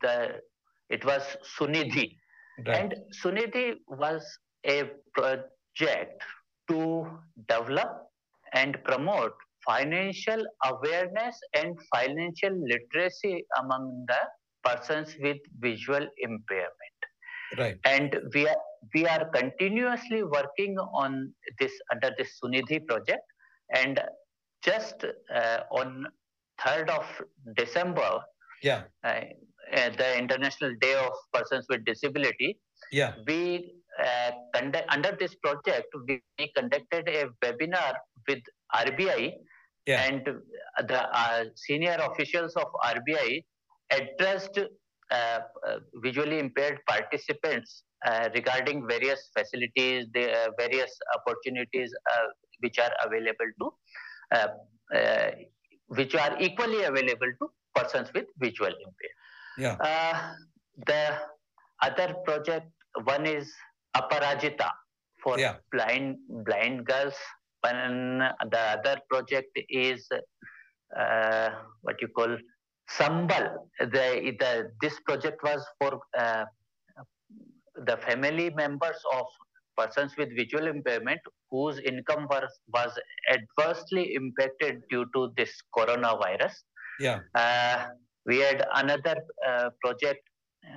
the 0.01 0.41
it 0.89 1.03
was 1.05 1.23
sunidhi 1.57 2.17
Right. 2.65 2.77
And 2.77 2.95
Sunidhi 3.23 3.75
was 3.87 4.25
a 4.65 4.91
project 5.13 6.21
to 6.69 7.07
develop 7.47 8.07
and 8.53 8.77
promote 8.83 9.33
financial 9.65 10.43
awareness 10.65 11.39
and 11.55 11.77
financial 11.93 12.51
literacy 12.67 13.45
among 13.59 14.05
the 14.07 14.19
persons 14.63 15.15
with 15.21 15.37
visual 15.59 16.05
impairment. 16.19 16.99
Right. 17.57 17.77
And 17.85 18.17
we 18.33 18.47
are 18.47 18.55
we 18.93 19.05
are 19.05 19.29
continuously 19.29 20.23
working 20.23 20.77
on 20.77 21.33
this 21.59 21.71
under 21.91 22.11
this 22.17 22.39
Sunidhi 22.43 22.87
project. 22.87 23.21
And 23.73 24.01
just 24.63 25.05
uh, 25.33 25.59
on 25.71 26.05
3rd 26.59 26.89
of 26.89 27.05
December, 27.55 28.21
yeah, 28.63 28.83
uh, 29.03 29.21
uh, 29.73 29.89
the 29.97 30.17
International 30.17 30.73
Day 30.79 30.95
of 30.95 31.13
Persons 31.33 31.65
with 31.69 31.85
Disability, 31.85 32.59
yeah, 32.91 33.13
we 33.27 33.73
uh, 34.01 34.31
conduct, 34.55 34.85
under 34.89 35.15
this 35.19 35.35
project 35.35 35.87
we, 36.07 36.21
we, 36.39 36.51
conducted 36.55 37.07
a 37.07 37.25
webinar 37.43 37.93
with 38.27 38.39
RBI, 38.73 39.33
yeah. 39.85 40.01
and 40.03 40.25
the 40.87 41.17
uh, 41.17 41.43
senior 41.55 41.97
officials 42.01 42.55
of 42.55 42.67
RBI 42.83 43.43
addressed 43.91 44.59
uh, 45.11 45.39
uh, 45.67 45.79
visually 45.95 46.39
impaired 46.39 46.79
participants 46.87 47.83
uh, 48.05 48.29
regarding 48.33 48.87
various 48.87 49.29
facilities, 49.37 50.05
the 50.13 50.53
various 50.57 50.97
opportunities 51.17 51.91
which 52.61 52.79
are 52.79 52.91
available 53.05 53.51
to, 53.59 53.71
which 55.87 56.15
are 56.15 56.37
equally 56.39 56.83
available 56.83 57.31
to 57.41 57.51
persons 57.75 58.09
with 58.13 58.25
visual 58.39 58.69
impairment. 58.69 59.17
Yeah. 59.57 59.75
Uh, 59.79 60.33
the 60.85 61.17
other 61.81 62.15
project, 62.25 62.67
one 63.03 63.25
is 63.25 63.51
Aparajita 63.95 64.69
for 65.23 65.39
yeah. 65.39 65.55
blind 65.71 66.17
blind 66.45 66.85
girls. 66.85 67.15
And 67.63 68.21
the 68.49 68.59
other 68.59 68.97
project 69.09 69.51
is 69.69 70.07
uh, 70.97 71.49
what 71.81 72.01
you 72.01 72.07
call 72.07 72.35
Sambal. 72.89 73.53
The, 73.79 74.33
the, 74.39 74.71
this 74.81 74.99
project 75.05 75.43
was 75.43 75.63
for 75.79 75.99
uh, 76.17 76.45
the 77.85 77.97
family 77.97 78.49
members 78.49 78.97
of 79.13 79.25
persons 79.77 80.13
with 80.17 80.35
visual 80.35 80.67
impairment 80.67 81.19
whose 81.51 81.79
income 81.79 82.27
was, 82.29 82.49
was 82.73 82.97
adversely 83.29 84.15
impacted 84.15 84.81
due 84.89 85.05
to 85.13 85.31
this 85.37 85.51
coronavirus. 85.77 86.53
Yeah. 86.99 87.19
Uh, 87.35 87.89
we 88.25 88.37
had 88.39 88.65
another 88.75 89.15
uh, 89.47 89.69
project 89.83 90.21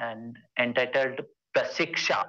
and 0.00 0.36
entitled 0.58 1.20
Prasiksha. 1.56 2.24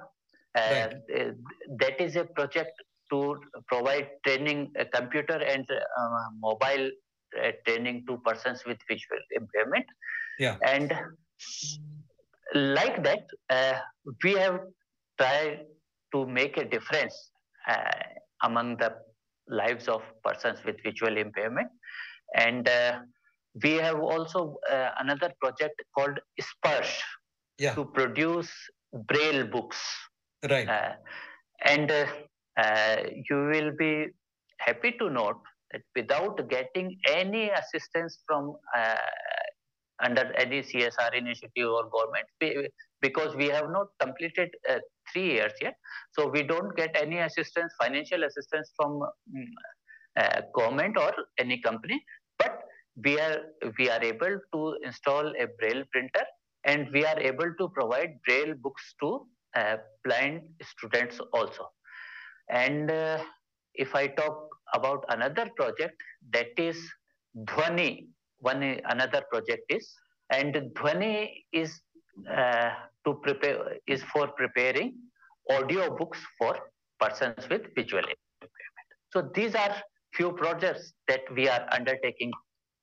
Uh, 0.56 0.60
right. 0.70 0.94
Uh, 1.14 1.30
that 1.78 2.00
is 2.00 2.16
a 2.16 2.24
project 2.24 2.70
to 3.10 3.36
provide 3.68 4.08
training, 4.26 4.72
uh, 4.78 4.84
computer 4.92 5.34
and 5.34 5.66
uh, 5.70 6.08
mobile 6.40 6.90
uh, 7.42 7.50
training 7.66 8.04
to 8.08 8.18
persons 8.18 8.64
with 8.66 8.78
visual 8.88 9.20
impairment. 9.32 9.84
Yeah. 10.38 10.56
And 10.64 10.92
like 12.54 13.02
that, 13.04 13.26
we 14.24 14.32
have 14.34 14.60
tried 15.20 15.66
to 16.12 16.26
make 16.26 16.56
a 16.56 16.64
difference 16.64 17.30
among 18.42 18.76
the 18.76 18.96
lives 19.48 19.88
of 19.88 20.02
persons 20.24 20.60
with 20.64 20.76
visual 20.82 21.16
impairment. 21.16 21.68
And 22.34 22.68
we 23.62 23.72
have 23.72 24.00
also 24.00 24.56
uh, 24.70 24.90
another 25.00 25.32
project 25.40 25.80
called 25.96 26.18
Sparsh 26.40 27.00
yeah. 27.58 27.74
to 27.74 27.84
produce 27.84 28.50
braille 29.08 29.46
books. 29.46 29.78
Right. 30.48 30.68
Uh, 30.68 30.92
and 31.64 31.90
uh, 31.90 32.06
uh, 32.60 32.96
you 33.28 33.48
will 33.52 33.72
be 33.78 34.06
happy 34.58 34.92
to 34.98 35.10
note 35.10 35.40
that 35.72 35.82
without 35.94 36.48
getting 36.48 36.96
any 37.08 37.50
assistance 37.50 38.18
from 38.26 38.56
uh, 38.76 38.94
under 40.02 40.30
any 40.36 40.60
CSR 40.62 41.14
initiative 41.14 41.68
or 41.68 41.88
government, 41.88 42.68
because 43.00 43.34
we 43.34 43.46
have 43.48 43.70
not 43.70 43.86
completed 43.98 44.50
uh, 44.68 44.78
three 45.10 45.32
years 45.32 45.52
yet, 45.62 45.74
so 46.12 46.28
we 46.28 46.42
don't 46.42 46.76
get 46.76 46.94
any 47.00 47.18
assistance, 47.18 47.72
financial 47.80 48.24
assistance 48.24 48.72
from 48.76 49.00
um, 49.00 50.42
government 50.54 50.98
or 50.98 51.12
any 51.38 51.60
company. 51.62 52.04
But 52.38 52.60
we 53.04 53.18
are 53.20 53.38
we 53.78 53.90
are 53.90 54.02
able 54.02 54.38
to 54.52 54.76
install 54.84 55.28
a 55.28 55.46
braille 55.58 55.84
printer 55.92 56.24
and 56.64 56.88
we 56.92 57.04
are 57.04 57.18
able 57.20 57.52
to 57.58 57.68
provide 57.68 58.18
braille 58.26 58.54
books 58.62 58.94
to 59.00 59.26
uh, 59.54 59.76
blind 60.04 60.42
students 60.62 61.20
also. 61.32 61.68
And 62.50 62.90
uh, 62.90 63.18
if 63.74 63.94
i 63.94 64.06
talk 64.06 64.48
about 64.74 65.04
another 65.08 65.48
project 65.56 65.96
that 66.32 66.58
is 66.58 66.78
dhwani. 67.44 68.06
One 68.38 68.62
another 68.62 69.22
project 69.30 69.62
is 69.70 69.94
and 70.30 70.54
dhwani 70.54 71.44
is 71.52 71.80
uh, 72.30 72.70
to 73.04 73.14
prepare 73.22 73.76
is 73.86 74.02
for 74.04 74.28
preparing 74.28 74.94
audio 75.50 75.94
books 75.96 76.18
for 76.38 76.58
persons 76.98 77.48
with 77.48 77.62
visual 77.74 78.02
impairment. 78.02 78.88
So 79.12 79.30
these 79.34 79.54
are 79.54 79.74
few 80.14 80.32
projects 80.32 80.92
that 81.08 81.20
we 81.34 81.48
are 81.48 81.66
undertaking 81.72 82.32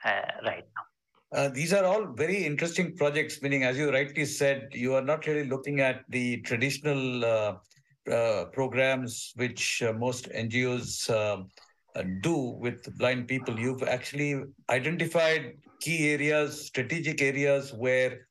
right 0.05 0.65
now. 0.75 0.83
Uh, 1.33 1.49
these 1.49 1.73
are 1.73 1.83
all 1.83 2.05
very 2.13 2.45
interesting 2.45 2.95
projects, 2.95 3.41
meaning, 3.41 3.63
as 3.63 3.75
you 3.75 3.91
rightly 3.91 4.23
said, 4.23 4.69
you 4.71 4.93
are 4.93 5.01
not 5.01 5.25
really 5.25 5.45
looking 5.45 5.79
at 5.79 6.03
the 6.09 6.37
traditional 6.41 7.25
uh, 7.25 7.55
uh, 8.11 8.45
programs 8.53 9.33
which 9.35 9.81
uh, 9.81 9.93
most 9.93 10.29
NGOs 10.29 11.09
uh, 11.09 11.43
do 12.21 12.35
with 12.59 12.95
blind 12.99 13.27
people. 13.27 13.57
You've 13.59 13.81
actually 13.81 14.43
identified 14.69 15.53
key 15.79 16.11
areas, 16.11 16.67
strategic 16.67 17.21
areas 17.21 17.73
where 17.73 18.27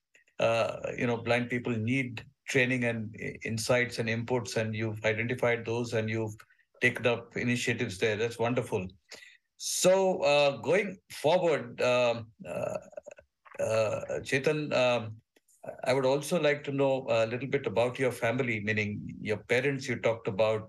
you 0.96 1.06
know 1.06 1.16
blind 1.16 1.50
people 1.50 1.72
need 1.72 2.24
training 2.48 2.84
and 2.84 3.16
insights 3.44 3.98
and 3.98 4.08
inputs, 4.08 4.56
and 4.56 4.76
you've 4.76 5.04
identified 5.04 5.64
those 5.66 5.94
and 5.94 6.08
you've 6.08 6.36
taken 6.80 7.06
up 7.06 7.36
initiatives 7.36 7.98
there. 7.98 8.16
That's 8.16 8.38
wonderful. 8.38 8.86
So 9.64 10.22
uh, 10.22 10.56
going 10.56 10.98
forward, 11.08 11.80
um, 11.82 12.26
uh, 12.44 12.78
uh, 13.62 14.00
Chetan, 14.22 14.72
um, 14.74 15.12
I 15.84 15.94
would 15.94 16.04
also 16.04 16.40
like 16.40 16.64
to 16.64 16.72
know 16.72 17.06
a 17.08 17.26
little 17.26 17.48
bit 17.48 17.66
about 17.66 17.96
your 17.96 18.10
family, 18.10 18.58
meaning 18.64 19.00
your 19.20 19.36
parents 19.36 19.88
you 19.88 19.96
talked 20.00 20.26
about, 20.26 20.68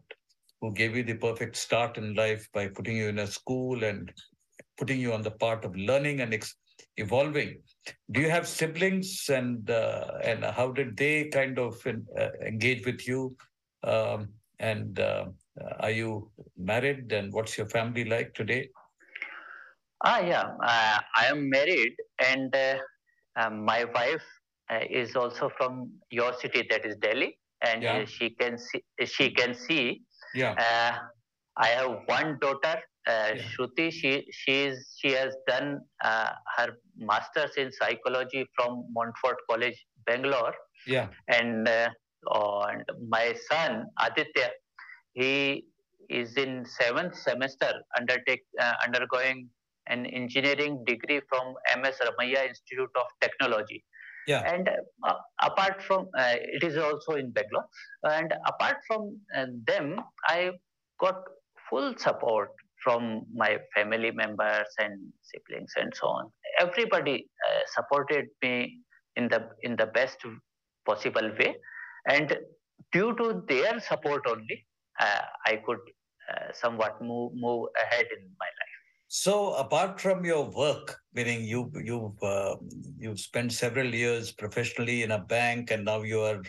who 0.61 0.71
gave 0.73 0.95
you 0.95 1.01
the 1.01 1.15
perfect 1.15 1.55
start 1.55 1.97
in 1.97 2.13
life 2.13 2.47
by 2.53 2.67
putting 2.67 2.95
you 2.95 3.07
in 3.07 3.17
a 3.17 3.25
school 3.25 3.83
and 3.83 4.13
putting 4.77 4.99
you 4.99 5.11
on 5.11 5.23
the 5.23 5.31
part 5.31 5.65
of 5.65 5.75
learning 5.75 6.21
and 6.21 6.31
ex- 6.35 6.55
evolving. 6.97 7.63
Do 8.11 8.21
you 8.21 8.29
have 8.29 8.47
siblings, 8.47 9.27
and 9.29 9.69
uh, 9.71 10.19
and 10.23 10.45
how 10.45 10.71
did 10.71 10.95
they 10.97 11.29
kind 11.29 11.57
of 11.57 11.81
uh, 11.87 12.27
engage 12.45 12.85
with 12.85 13.07
you? 13.07 13.35
Um, 13.83 14.29
and 14.59 14.99
uh, 14.99 15.25
are 15.79 15.91
you 15.91 16.29
married? 16.57 17.11
And 17.11 17.33
what's 17.33 17.57
your 17.57 17.67
family 17.69 18.05
like 18.05 18.35
today? 18.35 18.69
Ah, 20.03 20.19
yeah. 20.19 20.51
Uh, 20.61 20.99
I 21.15 21.25
am 21.27 21.49
married, 21.49 21.95
and 22.19 22.53
uh, 22.53 22.77
um, 23.39 23.63
my 23.63 23.85
wife 23.85 24.23
uh, 24.69 24.79
is 24.89 25.15
also 25.15 25.49
from 25.57 25.91
your 26.11 26.33
city, 26.33 26.67
that 26.69 26.85
is 26.85 26.97
Delhi, 26.97 27.37
and 27.61 27.81
yeah. 27.81 28.05
she 28.05 28.31
can 28.31 28.57
see. 28.57 28.83
She 29.05 29.31
can 29.31 29.55
see. 29.55 30.01
Yeah. 30.35 30.55
Uh, 30.59 30.99
I 31.55 31.67
have 31.67 31.99
one 32.07 32.37
daughter, 32.41 32.81
uh, 33.07 33.31
yeah. 33.35 33.41
Shruti. 33.47 33.91
She 33.93 34.25
she 34.31 34.63
is 34.63 34.93
she 34.99 35.11
has 35.11 35.35
done 35.47 35.79
uh, 36.03 36.31
her 36.57 36.69
masters 36.97 37.51
in 37.55 37.71
psychology 37.71 38.45
from 38.55 38.85
Montfort 38.91 39.37
College, 39.49 39.85
Bangalore. 40.05 40.53
Yeah. 40.85 41.07
And 41.29 41.69
and 41.69 42.83
my 43.07 43.35
son 43.49 43.85
Aditya, 44.01 44.49
he 45.13 45.65
is 46.09 46.35
in 46.35 46.65
seventh 46.65 47.15
semester 47.15 47.71
undertake 47.97 48.43
undergoing 48.85 49.49
an 49.87 50.05
engineering 50.05 50.83
degree 50.85 51.21
from 51.29 51.53
MS 51.77 51.99
Ramaiah 52.01 52.47
Institute 52.49 52.89
of 52.95 53.07
Technology. 53.21 53.83
Yeah. 54.27 54.41
And 54.41 54.69
uh, 55.05 55.13
apart 55.41 55.81
from, 55.81 56.07
uh, 56.17 56.35
it 56.39 56.63
is 56.63 56.77
also 56.77 57.13
in 57.13 57.31
Bangalore. 57.31 57.65
And 58.03 58.33
apart 58.47 58.77
from 58.87 59.19
uh, 59.35 59.47
them, 59.67 59.99
I 60.27 60.51
got 60.99 61.15
full 61.69 61.93
support 61.97 62.49
from 62.83 63.23
my 63.33 63.57
family 63.75 64.11
members 64.11 64.67
and 64.77 64.99
siblings 65.21 65.71
and 65.77 65.91
so 65.95 66.07
on. 66.07 66.29
Everybody 66.59 67.27
uh, 67.47 67.59
supported 67.75 68.25
me 68.41 68.79
in 69.15 69.29
the 69.29 69.49
in 69.61 69.75
the 69.75 69.85
best 69.85 70.17
possible 70.85 71.29
way, 71.39 71.55
and 72.07 72.37
due 72.91 73.15
to 73.15 73.43
their 73.47 73.79
support 73.79 74.23
only, 74.27 74.65
uh, 74.99 75.21
I 75.45 75.61
could 75.65 75.79
uh, 76.31 76.51
somewhat 76.53 77.01
move 77.01 77.31
move 77.35 77.69
ahead 77.81 78.05
in 78.17 78.23
my 78.39 78.51
life. 78.59 78.62
So, 79.15 79.53
apart 79.53 80.01
from 80.01 80.25
your 80.25 80.45
work, 80.49 80.99
meaning 81.13 81.43
you 81.43 81.71
you've 81.75 82.23
uh, 82.23 82.55
you've 82.97 83.19
spent 83.19 83.53
several 83.53 83.85
years 83.85 84.31
professionally 84.31 85.03
in 85.03 85.11
a 85.11 85.19
bank, 85.19 85.69
and 85.69 85.85
now 85.85 86.01
you 86.01 86.21
are 86.21 86.41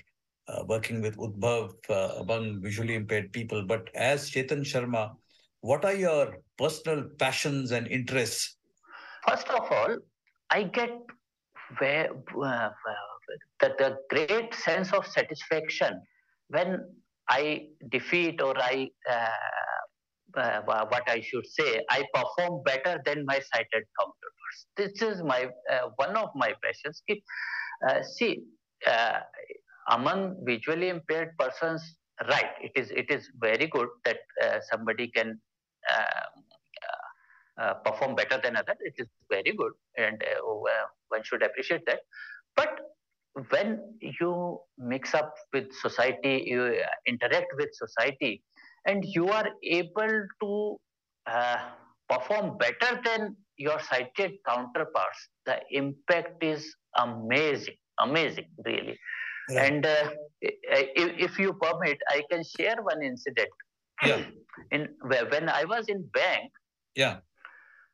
uh, 0.48 0.64
working 0.66 1.02
with 1.02 1.14
Udbhav 1.18 1.74
uh, 1.90 2.22
among 2.22 2.62
visually 2.62 2.94
impaired 2.94 3.34
people. 3.34 3.66
But 3.66 3.90
as 3.94 4.30
Chetan 4.30 4.64
Sharma, 4.70 5.14
what 5.60 5.84
are 5.84 5.92
your 5.92 6.38
personal 6.56 7.04
passions 7.18 7.70
and 7.72 7.86
interests? 7.86 8.56
First 9.28 9.50
of 9.50 9.70
all, 9.70 9.98
I 10.48 10.62
get 10.62 10.96
where, 11.76 12.12
uh, 12.12 12.70
the, 13.60 13.74
the 13.78 13.98
great 14.08 14.54
sense 14.54 14.90
of 14.94 15.06
satisfaction 15.06 16.00
when 16.48 16.80
I 17.28 17.66
defeat 17.90 18.40
or 18.40 18.56
I, 18.56 18.88
uh, 19.10 19.28
uh, 20.36 20.60
what 20.64 21.08
I 21.08 21.20
should 21.20 21.46
say, 21.46 21.80
I 21.90 22.04
perform 22.12 22.62
better 22.64 23.00
than 23.04 23.24
my 23.26 23.40
sighted 23.40 23.84
counterparts. 23.98 24.66
This 24.76 25.02
is 25.02 25.22
my 25.22 25.48
uh, 25.70 25.88
one 25.96 26.16
of 26.16 26.30
my 26.34 26.52
passions. 26.62 27.02
If, 27.06 27.18
uh, 27.88 28.02
see, 28.02 28.42
uh, 28.86 29.20
among 29.90 30.36
visually 30.44 30.88
impaired 30.88 31.30
persons, 31.38 31.96
right, 32.28 32.52
it 32.60 32.72
is 32.76 32.90
it 32.90 33.10
is 33.10 33.30
very 33.40 33.66
good 33.66 33.88
that 34.04 34.18
somebody 34.70 35.08
can 35.08 35.38
uh, 37.56 37.74
perform 37.84 38.16
better 38.16 38.40
than 38.42 38.56
others. 38.56 38.76
It 38.80 38.94
is 38.98 39.06
very 39.30 39.54
good, 39.56 39.72
and 39.96 40.20
uh, 40.20 40.42
one 41.08 41.22
should 41.22 41.40
appreciate 41.40 41.86
that. 41.86 42.00
But 42.56 42.80
when 43.50 43.78
you 44.20 44.58
mix 44.76 45.14
up 45.14 45.34
with 45.52 45.72
society, 45.72 46.42
you 46.46 46.80
interact 47.06 47.46
with 47.56 47.68
society, 47.72 48.42
and 48.86 49.04
you 49.04 49.28
are 49.28 49.48
able 49.62 50.26
to 50.42 50.76
uh, 51.26 51.56
perform 52.08 52.58
better 52.58 53.00
than 53.04 53.36
your 53.56 53.80
sighted 53.80 54.32
counterparts, 54.46 55.28
the 55.46 55.60
impact 55.70 56.42
is 56.42 56.74
amazing, 56.96 57.76
amazing, 58.00 58.48
really. 58.64 58.98
Yeah. 59.48 59.64
And 59.64 59.86
uh, 59.86 60.10
if, 60.40 61.30
if, 61.30 61.38
you 61.38 61.52
permit, 61.54 61.98
I 62.08 62.22
can 62.30 62.42
share 62.58 62.76
one 62.82 63.02
incident. 63.02 63.50
Yeah. 64.04 64.22
In 64.70 64.88
when 65.30 65.48
I 65.48 65.64
was 65.64 65.86
in 65.88 66.02
bank, 66.14 66.50
yeah, 66.94 67.18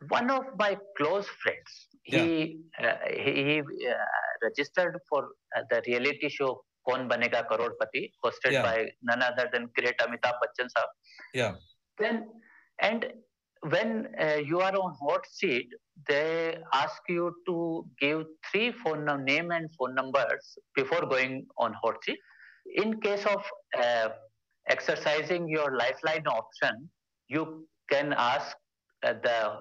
one 0.09 0.31
of 0.31 0.45
my 0.59 0.77
close 0.97 1.27
friends, 1.43 1.89
he 2.05 2.61
yeah. 2.81 2.87
uh, 2.87 2.97
he, 3.11 3.33
he 3.33 3.61
uh, 3.61 3.95
registered 4.43 4.97
for 5.09 5.29
uh, 5.57 5.63
the 5.71 5.83
reality 5.87 6.29
show 6.29 6.63
Kaun 6.89 7.09
Banega 7.09 7.47
Crorepati, 7.47 8.13
hosted 8.25 8.53
yeah. 8.53 8.63
by 8.63 8.89
none 9.03 9.23
other 9.23 9.49
than 9.53 9.69
great 9.77 9.97
Amitabh 9.99 10.39
Bachchan 10.43 10.69
sir. 10.77 10.85
Yeah. 11.35 11.55
Then 11.99 12.29
and 12.81 13.13
when 13.69 14.09
uh, 14.19 14.37
you 14.37 14.61
are 14.61 14.73
on 14.73 14.95
hot 15.01 15.27
seat, 15.31 15.69
they 16.09 16.57
ask 16.73 17.03
you 17.09 17.35
to 17.47 17.87
give 18.01 18.25
three 18.51 18.73
phone 18.73 19.07
name 19.25 19.51
and 19.51 19.69
phone 19.79 19.95
numbers 19.95 20.59
before 20.75 21.03
going 21.03 21.47
on 21.59 21.75
hot 21.83 22.03
seat. 22.05 22.19
In 22.77 23.01
case 23.01 23.25
of 23.27 23.45
uh, 23.79 24.09
exercising 24.69 25.49
your 25.49 25.77
lifeline 25.77 26.27
option, 26.27 26.89
you 27.29 27.67
can 27.91 28.15
ask 28.17 28.57
uh, 29.03 29.15
the 29.23 29.59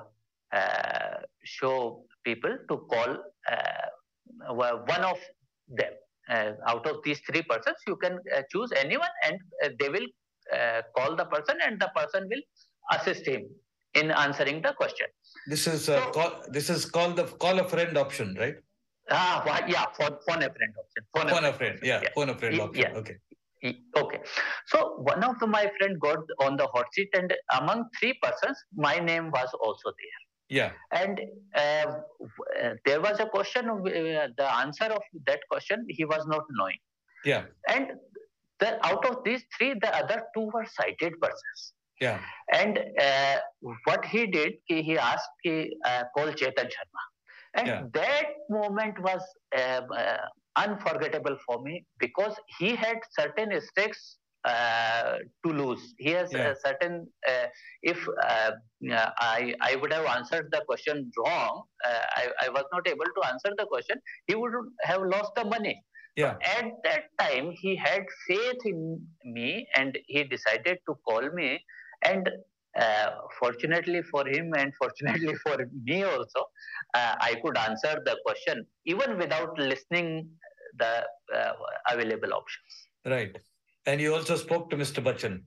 show 1.43 2.05
people 2.23 2.57
to 2.69 2.77
call 2.89 3.17
one 4.47 5.03
of 5.03 5.17
them. 5.67 5.93
Uh, 6.29 6.51
out 6.67 6.85
of 6.85 6.97
these 7.03 7.19
three 7.27 7.41
persons, 7.41 7.77
you 7.87 7.95
can 7.95 8.19
choose 8.51 8.71
anyone 8.77 9.09
and 9.25 9.39
they 9.79 9.89
will 9.89 10.07
call 10.95 11.15
the 11.15 11.25
person 11.25 11.57
and 11.65 11.79
the 11.79 11.89
person 11.95 12.27
will 12.29 12.43
assist 12.95 13.25
him 13.25 13.47
in 13.95 14.11
answering 14.11 14.61
the 14.61 14.73
question. 14.73 15.07
This 15.47 15.65
is 15.67 15.85
so, 15.85 16.11
call, 16.11 16.43
this 16.49 16.69
is 16.69 16.85
called 16.85 17.15
the 17.15 17.23
call 17.23 17.59
a 17.59 17.67
friend 17.67 17.97
option, 17.97 18.35
right? 18.39 18.55
Ah, 19.09 19.65
yeah, 19.67 19.85
phone, 19.97 20.17
phone 20.27 20.43
a 20.43 20.51
friend 20.53 20.73
option. 20.81 21.03
Phone, 21.15 21.29
phone 21.29 21.45
a 21.45 21.53
friend, 21.53 21.79
friend. 21.79 21.79
Yeah, 21.81 22.01
yeah, 22.03 22.09
phone 22.13 22.29
a 22.29 22.37
friend 22.37 22.61
option. 22.61 22.91
Yeah. 22.93 22.99
Okay. 22.99 23.17
Okay. 23.97 24.19
So 24.67 24.77
one 24.99 25.23
of 25.23 25.39
the, 25.39 25.47
my 25.47 25.71
friend 25.77 25.99
got 25.99 26.19
on 26.41 26.57
the 26.57 26.67
hot 26.67 26.85
seat, 26.93 27.09
and 27.13 27.33
among 27.59 27.85
three 27.99 28.13
persons, 28.21 28.57
my 28.75 28.99
name 28.99 29.31
was 29.31 29.49
also 29.59 29.89
there. 30.01 30.21
Yeah. 30.49 30.71
And 30.91 31.21
uh, 31.55 31.85
there 32.85 33.01
was 33.01 33.19
a 33.19 33.27
question, 33.27 33.69
uh, 33.69 34.27
the 34.37 34.55
answer 34.57 34.85
of 34.85 35.01
that 35.27 35.39
question, 35.49 35.85
he 35.89 36.05
was 36.05 36.25
not 36.27 36.43
knowing. 36.51 36.77
Yeah. 37.23 37.43
And 37.67 37.91
the, 38.59 38.85
out 38.85 39.05
of 39.05 39.23
these 39.23 39.43
three, 39.57 39.75
the 39.79 39.95
other 39.95 40.23
two 40.35 40.49
were 40.53 40.65
sighted 40.65 41.13
persons. 41.21 41.73
Yeah. 42.01 42.19
And 42.51 42.79
uh, 42.99 43.37
what 43.85 44.05
he 44.05 44.25
did, 44.27 44.53
he 44.65 44.97
asked, 44.97 45.29
he, 45.43 45.75
uh, 45.85 46.03
call 46.15 46.27
Chetan 46.27 46.65
Sharma. 46.65 47.03
And 47.55 47.67
yeah. 47.67 47.83
that 47.93 48.25
moment 48.49 48.99
was 49.01 49.21
uh, 49.57 49.81
uh, 49.95 50.17
unforgettable 50.55 51.37
for 51.45 51.61
me 51.61 51.85
because 51.99 52.35
he 52.57 52.75
had 52.75 52.97
certain 53.17 53.59
stakes 53.61 54.17
uh, 54.45 55.17
to 55.45 55.51
lose. 55.51 55.93
He 55.97 56.11
has 56.11 56.31
yeah. 56.31 56.51
a 56.51 56.55
certain. 56.55 57.07
Uh, 57.27 57.47
if 57.83 58.07
uh, 58.07 58.51
I 59.17 59.53
I 59.61 59.75
would 59.75 59.91
have 59.91 60.05
answered 60.05 60.49
the 60.51 60.61
question 60.65 61.11
wrong, 61.17 61.63
uh, 61.85 62.03
I 62.15 62.27
I 62.45 62.49
was 62.49 62.63
not 62.71 62.87
able 62.87 63.05
to 63.05 63.27
answer 63.27 63.51
the 63.57 63.65
question. 63.65 63.97
He 64.27 64.35
would 64.35 64.53
have 64.83 65.01
lost 65.01 65.35
the 65.35 65.45
money. 65.45 65.83
Yeah. 66.15 66.33
But 66.33 66.43
at 66.57 66.71
that 66.83 67.03
time, 67.19 67.51
he 67.51 67.75
had 67.75 68.05
faith 68.27 68.61
in 68.65 69.01
me, 69.25 69.67
and 69.75 69.97
he 70.07 70.23
decided 70.23 70.79
to 70.87 70.95
call 71.07 71.29
me. 71.31 71.59
And 72.03 72.29
uh, 72.79 73.09
fortunately 73.39 74.01
for 74.03 74.25
him, 74.27 74.53
and 74.57 74.73
fortunately 74.81 75.35
for 75.45 75.57
me 75.83 76.03
also, 76.03 76.41
uh, 76.93 77.15
I 77.19 77.35
could 77.43 77.57
answer 77.57 78.01
the 78.05 78.17
question 78.25 78.65
even 78.85 79.17
without 79.17 79.57
listening 79.59 80.29
the 80.77 81.03
available 81.89 82.33
options. 82.33 82.87
Right. 83.05 83.35
And 83.85 84.01
you 84.01 84.13
also 84.13 84.35
spoke 84.35 84.69
to 84.69 84.75
Mr. 84.75 85.03
Bachchan. 85.03 85.41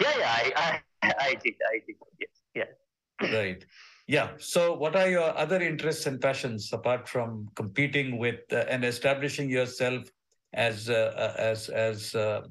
Yeah, 0.00 0.12
yeah, 0.18 0.52
I, 0.56 0.80
I, 1.02 1.14
I 1.18 1.34
did, 1.42 1.54
I 1.72 1.80
did, 1.86 1.96
yes, 2.20 2.30
yeah. 2.54 3.32
Right. 3.32 3.64
Yeah. 4.06 4.30
So, 4.38 4.74
what 4.74 4.94
are 4.94 5.08
your 5.08 5.36
other 5.36 5.60
interests 5.60 6.06
and 6.06 6.20
passions 6.20 6.72
apart 6.72 7.08
from 7.08 7.48
competing 7.54 8.18
with 8.18 8.40
uh, 8.52 8.64
and 8.68 8.84
establishing 8.84 9.50
yourself 9.50 10.04
as 10.52 10.88
uh, 10.88 11.12
uh 11.16 11.34
as 11.40 11.68
as 11.68 12.14
uh, 12.14 12.42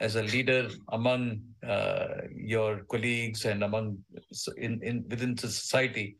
as 0.00 0.16
a 0.16 0.22
leader 0.22 0.68
among 0.92 1.40
uh, 1.66 2.08
your 2.34 2.84
colleagues 2.90 3.44
and 3.44 3.62
among 3.62 3.98
in, 4.56 4.80
in 4.82 5.04
within 5.08 5.34
the 5.36 5.48
society? 5.48 6.16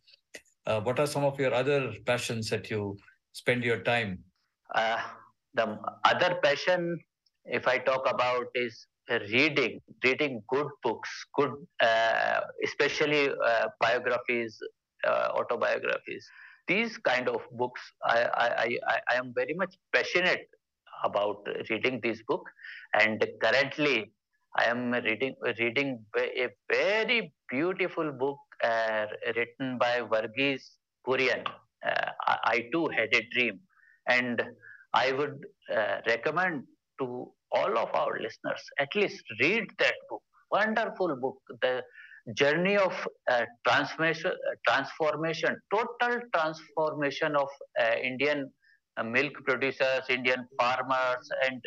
Uh, 0.66 0.80
what 0.80 1.00
are 1.00 1.06
some 1.06 1.24
of 1.24 1.40
your 1.40 1.54
other 1.54 1.92
passions 2.06 2.50
that 2.50 2.70
you 2.70 2.96
spend 3.32 3.64
your 3.64 3.80
time? 3.82 4.18
the 5.54 5.78
other 6.04 6.38
passion 6.42 7.00
if 7.50 7.66
I 7.68 7.78
talk 7.78 8.08
about 8.08 8.46
is 8.54 8.86
reading, 9.32 9.80
reading 10.04 10.42
good 10.48 10.68
books, 10.82 11.08
good, 11.34 11.52
uh, 11.82 12.40
especially 12.64 13.30
uh, 13.30 13.68
biographies, 13.80 14.58
uh, 15.06 15.28
autobiographies. 15.34 16.28
These 16.66 16.98
kind 16.98 17.28
of 17.28 17.40
books, 17.52 17.80
I, 18.04 18.22
I, 18.34 18.78
I, 18.86 19.00
I 19.12 19.16
am 19.16 19.32
very 19.34 19.54
much 19.54 19.74
passionate 19.94 20.48
about 21.04 21.46
reading 21.70 22.00
this 22.02 22.22
book, 22.28 22.44
and 23.00 23.24
currently 23.42 24.12
I 24.56 24.64
am 24.64 24.92
reading 24.92 25.34
reading 25.58 26.04
a 26.16 26.48
very 26.70 27.32
beautiful 27.48 28.12
book 28.12 28.38
uh, 28.62 29.06
written 29.36 29.78
by 29.78 30.00
Verghese 30.00 30.66
Kurien. 31.06 31.44
Uh, 31.86 32.10
I, 32.26 32.38
I, 32.44 32.68
too 32.72 32.88
had 32.88 33.14
a 33.14 33.22
dream, 33.32 33.60
and 34.08 34.42
I 34.92 35.12
would 35.12 35.38
uh, 35.74 35.98
recommend 36.06 36.64
to 36.98 37.30
all 37.52 37.78
of 37.78 37.88
our 37.94 38.18
listeners 38.20 38.62
at 38.78 38.88
least 38.94 39.22
read 39.40 39.64
that 39.78 39.94
book. 40.10 40.22
Wonderful 40.50 41.16
book. 41.20 41.38
The 41.62 41.82
journey 42.34 42.76
of 42.76 42.92
uh, 43.30 43.44
transformation 43.66 44.30
uh, 44.30 44.54
transformation 44.66 45.56
total 45.74 46.20
transformation 46.34 47.34
of 47.36 47.48
uh, 47.80 47.94
indian 48.02 48.50
uh, 48.98 49.02
milk 49.02 49.32
producers 49.46 50.02
indian 50.10 50.46
farmers 50.60 51.30
and 51.46 51.60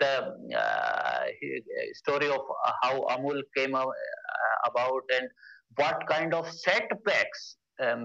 the 0.00 0.32
uh, 0.56 1.24
story 1.94 2.28
of 2.28 2.40
how 2.82 3.06
amul 3.14 3.40
came 3.56 3.74
uh, 3.74 3.84
about 4.66 5.02
and 5.18 5.28
what 5.76 6.06
kind 6.08 6.32
of 6.32 6.50
setbacks 6.50 7.56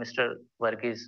mr 0.01 0.35
Verghese 0.61 1.05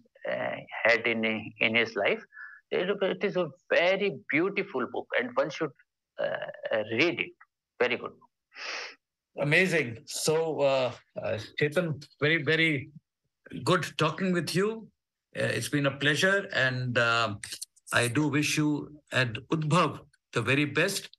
had 0.83 1.05
in 1.05 1.23
in 1.59 1.75
his 1.75 1.95
life 1.95 2.23
It 2.71 3.23
is 3.23 3.35
a 3.37 3.47
very 3.69 4.17
beautiful 4.29 4.85
book, 4.91 5.07
and 5.19 5.29
one 5.35 5.49
should 5.49 5.71
uh, 6.19 6.83
read 6.91 7.19
it. 7.19 7.31
Very 7.79 7.97
good. 7.97 8.11
Amazing. 9.39 9.99
So, 10.05 10.61
uh, 10.61 10.91
uh, 11.21 11.37
Chetan, 11.59 12.03
very, 12.21 12.41
very 12.43 12.89
good 13.63 13.85
talking 13.97 14.31
with 14.31 14.55
you. 14.55 14.87
Uh, 15.37 15.43
it's 15.43 15.69
been 15.69 15.85
a 15.87 15.91
pleasure, 15.91 16.47
and 16.53 16.97
uh, 16.97 17.35
I 17.93 18.07
do 18.07 18.27
wish 18.29 18.57
you 18.57 18.97
and 19.11 19.39
Udbhav 19.51 19.99
the 20.33 20.41
very 20.41 20.65
best. 20.65 21.09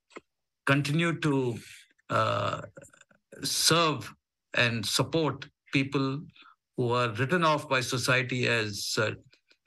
Continue 0.64 1.18
to 1.20 1.58
uh, 2.10 2.62
serve 3.42 4.12
and 4.54 4.84
support 4.84 5.46
people 5.72 6.20
who 6.76 6.92
are 6.92 7.10
written 7.12 7.44
off 7.44 7.68
by 7.68 7.80
society 7.80 8.48
as 8.48 8.94
uh, 8.98 9.10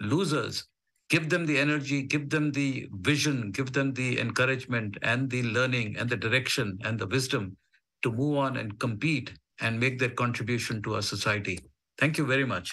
losers 0.01 0.65
Give 1.10 1.28
them 1.28 1.46
the 1.46 1.58
energy, 1.58 2.02
give 2.02 2.30
them 2.30 2.52
the 2.52 2.88
vision, 2.92 3.50
give 3.52 3.72
them 3.72 3.92
the 3.94 4.18
encouragement 4.20 4.96
and 5.02 5.30
the 5.30 5.42
learning 5.42 5.96
and 5.98 6.08
the 6.08 6.16
direction 6.16 6.78
and 6.82 6.98
the 6.98 7.06
wisdom 7.06 7.56
to 8.02 8.10
move 8.10 8.38
on 8.38 8.56
and 8.56 8.78
compete 8.78 9.32
and 9.60 9.78
make 9.78 9.98
their 9.98 10.10
contribution 10.10 10.82
to 10.82 10.94
our 10.96 11.02
society. 11.02 11.58
Thank 11.98 12.18
you 12.18 12.26
very 12.26 12.44
much. 12.44 12.72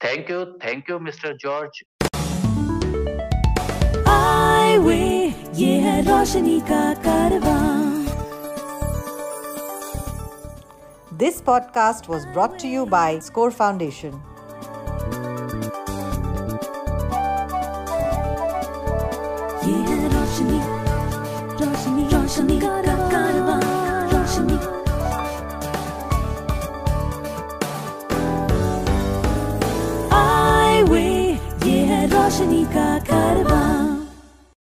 Thank 0.00 0.28
you. 0.28 0.56
Thank 0.60 0.88
you, 0.88 0.98
Mr. 0.98 1.38
George. 1.38 1.82
Highway 4.06 5.02
ये 5.60 5.72
है 5.80 6.00
रोशनी 6.06 6.60
का 6.70 6.82
कारवां 7.06 7.68
This 11.20 11.40
podcast 11.42 12.08
was 12.08 12.24
brought 12.34 12.58
to 12.60 12.68
you 12.68 12.86
by 12.86 13.18
Score 13.18 13.50
Foundation. 13.50 14.14